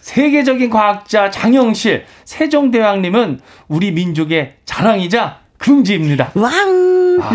[0.00, 6.30] 세계적인 과학자 장영실, 세종대왕님은 우리 민족의 자랑이자 긍지입니다.
[6.34, 7.18] 와우.
[7.20, 7.30] 아.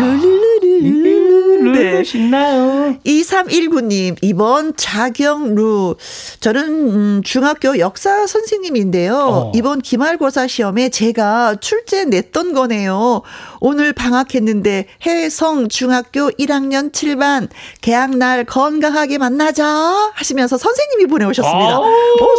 [1.72, 2.02] 네.
[2.04, 2.96] 신나요.
[3.04, 5.96] 2319님, 이번 자경루.
[6.40, 9.14] 저는 음, 중학교 역사 선생님인데요.
[9.14, 9.52] 어.
[9.54, 13.22] 이번 기말고사 시험에 제가 출제 냈던 거네요.
[13.60, 17.48] 오늘 방학했는데 해성 중학교 1학년 7반
[17.80, 19.66] 개학날 건강하게 만나자
[20.14, 21.78] 하시면서 선생님이 보내오셨습니다.
[21.78, 21.84] 어,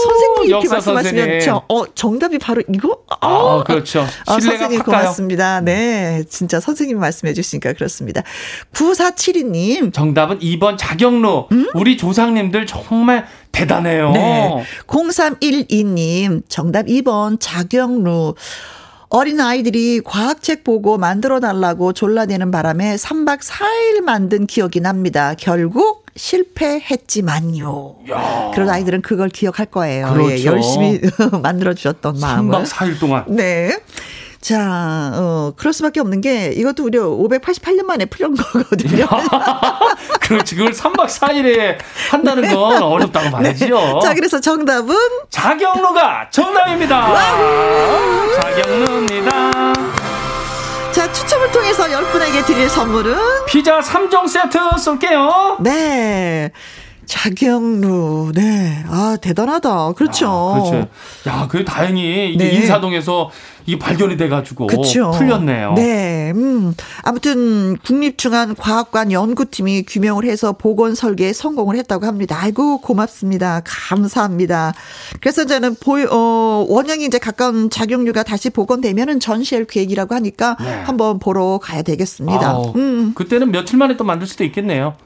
[0.03, 2.97] 선생님이 이렇게 말씀하시면 저, 어, 정답이 바로 이거?
[3.09, 4.01] 아, 아 그렇죠.
[4.25, 4.81] 아, 선생님?
[4.83, 5.61] 고맙습니다.
[5.61, 6.23] 네.
[6.29, 8.23] 진짜 선생님이 말씀해 주시니까 그렇습니다.
[8.73, 9.93] 9472님.
[9.93, 11.49] 정답은 2번 자경로.
[11.51, 11.67] 음?
[11.75, 14.11] 우리 조상님들 정말 대단해요.
[14.11, 14.63] 네.
[14.87, 16.43] 0312님.
[16.49, 18.35] 정답 2번 자경루.
[19.13, 25.35] 어린 아이들이 과학책 보고 만들어 달라고 졸라대는 바람에 3박 4일 만든 기억이 납니다.
[25.37, 27.95] 결국 실패했지만요.
[28.09, 28.51] 야.
[28.53, 30.07] 그런 아이들은 그걸 기억할 거예요.
[30.07, 30.31] 예, 그렇죠.
[30.31, 31.01] 예, 열심히
[31.43, 32.59] 만들어 주셨던 마음을.
[32.59, 33.25] 3박 4일 동안.
[33.27, 33.77] 네.
[34.39, 39.05] 자, 어, 그럴 수밖에 없는 게 이것도 우리 588년 만에 풀린 거거든요.
[40.21, 40.55] 그렇지.
[40.55, 41.77] 그걸 3박 4일에
[42.09, 43.65] 한다는 건 어렵다고 말이죠.
[43.75, 43.99] 네.
[44.01, 44.95] 자, 그래서 정답은
[45.29, 47.07] 자경로가 정답입니다.
[51.13, 55.57] 추첨을 통해서 10분에게 드릴 선물은 피자 3종 세트 쏠게요.
[55.61, 56.51] 네.
[57.05, 58.85] 자경루, 네.
[58.87, 59.93] 아, 대단하다.
[59.93, 60.27] 그렇죠.
[60.29, 60.87] 아, 그렇죠.
[61.27, 62.51] 야, 그 다행히 이게 네.
[62.51, 63.29] 인사동에서
[63.65, 65.11] 이게 발견이 돼가지고 그쵸.
[65.11, 65.73] 풀렸네요.
[65.73, 66.73] 네, 음.
[67.03, 72.37] 아무튼 국립중앙과학관 연구팀이 규명을 해서 보건 설계에 성공을 했다고 합니다.
[72.39, 73.61] 아이고 고맙습니다.
[73.65, 74.73] 감사합니다.
[75.19, 80.81] 그래서 저는 보 어, 원형이 이제 가까운 작용류가 다시 복원되면은 전시할 계획이라고 하니까 네.
[80.83, 82.49] 한번 보러 가야 되겠습니다.
[82.49, 83.13] 아우, 음.
[83.13, 84.95] 그때는 며칠 만에 또 만들 수도 있겠네요.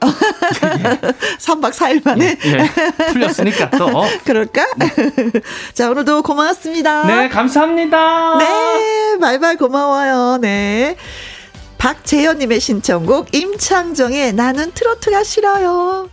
[1.38, 3.12] 3박 4일 만에 예, 예.
[3.12, 3.88] 풀렸으니까 또
[4.24, 4.66] 그럴까?
[4.76, 4.86] 네.
[5.74, 7.06] 자 오늘도 고맙습니다.
[7.06, 8.38] 네, 감사합니다.
[8.38, 8.45] 네.
[8.48, 10.38] 네, 말말 고마워요.
[10.38, 10.96] 네.
[11.78, 16.08] 박재현님의 신청곡 임창정의 나는 트로트가 싫어요.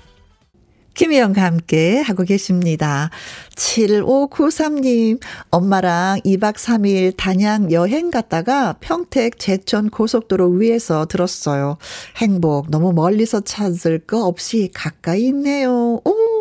[0.94, 3.10] 김희영과 함께 하고 계십니다.
[3.56, 5.20] 7593님,
[5.50, 11.78] 엄마랑 2박 3일 단양 여행 갔다가 평택 제천 고속도로 위에서 들었어요.
[12.18, 16.00] 행복 너무 멀리서 찾을 거 없이 가까이 있네요.
[16.06, 16.33] 오!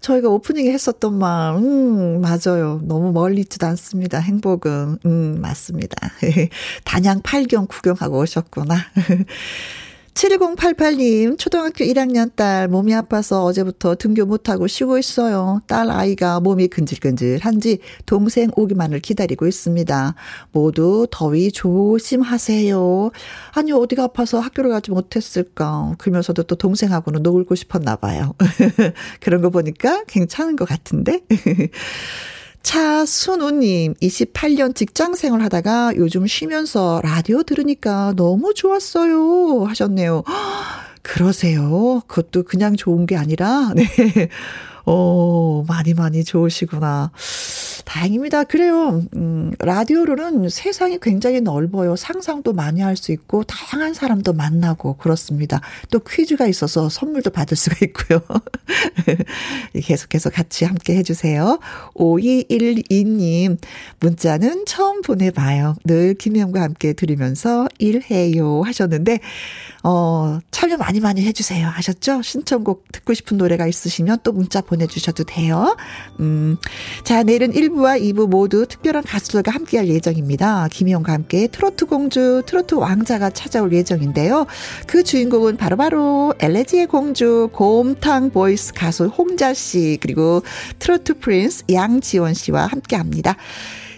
[0.00, 2.80] 저희가 오프닝에 했었던 말, 음, 맞아요.
[2.84, 4.18] 너무 멀리 있지도 않습니다.
[4.18, 4.98] 행복은.
[5.06, 5.96] 음, 맞습니다.
[6.84, 8.76] 단양 팔경 구경하고 오셨구나.
[10.14, 15.60] 7088님, 초등학교 1학년 딸 몸이 아파서 어제부터 등교 못하고 쉬고 있어요.
[15.66, 20.14] 딸 아이가 몸이 근질근질한지 동생 오기만을 기다리고 있습니다.
[20.52, 23.10] 모두 더위 조심하세요.
[23.52, 25.94] 아니, 어디가 아파서 학교를 가지 못했을까.
[25.98, 28.34] 그러면서도 또 동생하고는 놀고 싶었나 봐요.
[29.20, 31.20] 그런 거 보니까 괜찮은 것 같은데.
[32.62, 39.64] 차순우님, 28년 직장 생활 하다가 요즘 쉬면서 라디오 들으니까 너무 좋았어요.
[39.64, 40.22] 하셨네요.
[41.02, 42.02] 그러세요.
[42.06, 43.84] 그것도 그냥 좋은 게 아니라, 네.
[44.92, 47.12] 어, 많이 많이 좋으시구나.
[47.84, 48.44] 다행입니다.
[48.44, 49.02] 그래요.
[49.14, 51.94] 음, 라디오로는 세상이 굉장히 넓어요.
[51.94, 55.60] 상상도 많이 할 수 있고, 다양한 사람도 만나고, 그렇습니다.
[55.90, 58.20] 또 퀴즈가 있어서 선물도 받을 수가 있고요.
[59.80, 61.60] 계속해서 같이 함께 해주세요.
[61.94, 63.58] 5212님,
[64.00, 65.76] 문자는 처음 보내봐요.
[65.84, 69.20] 늘 김혜영과 함께 들으면서 일해요 하셨는데,
[69.84, 71.68] 어, 참여 많이 많이 해주세요.
[71.68, 72.22] 하셨죠?
[72.22, 75.76] 신청곡 듣고 싶은 노래가 있으시면 또 문자 보내 주셔도 돼요.
[76.20, 76.56] 음,
[77.04, 80.68] 자, 내일은 1부와 2부 모두 특별한 가수들과 함께 할 예정입니다.
[80.70, 84.46] 김희영과 함께 트로트 공주, 트로트 왕자가 찾아올 예정인데요.
[84.86, 90.42] 그 주인공은 바로바로 엘레지의 공주, 곰탕 voice 가수 홍자 씨, 그리고
[90.78, 93.36] 트로트 prince 양지원 씨와 함께 합니다.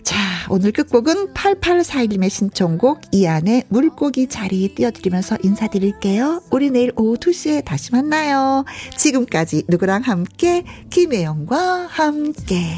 [0.03, 0.17] 자,
[0.51, 6.43] 오늘 끝곡은 8841님의 신청곡 이안의 물고기 자리 띄워드리면서 인사드릴게요.
[6.51, 8.65] 우리 내일 오후 2시에 다시 만나요.
[8.97, 12.77] 지금까지 누구랑 함께 김혜영과 함께.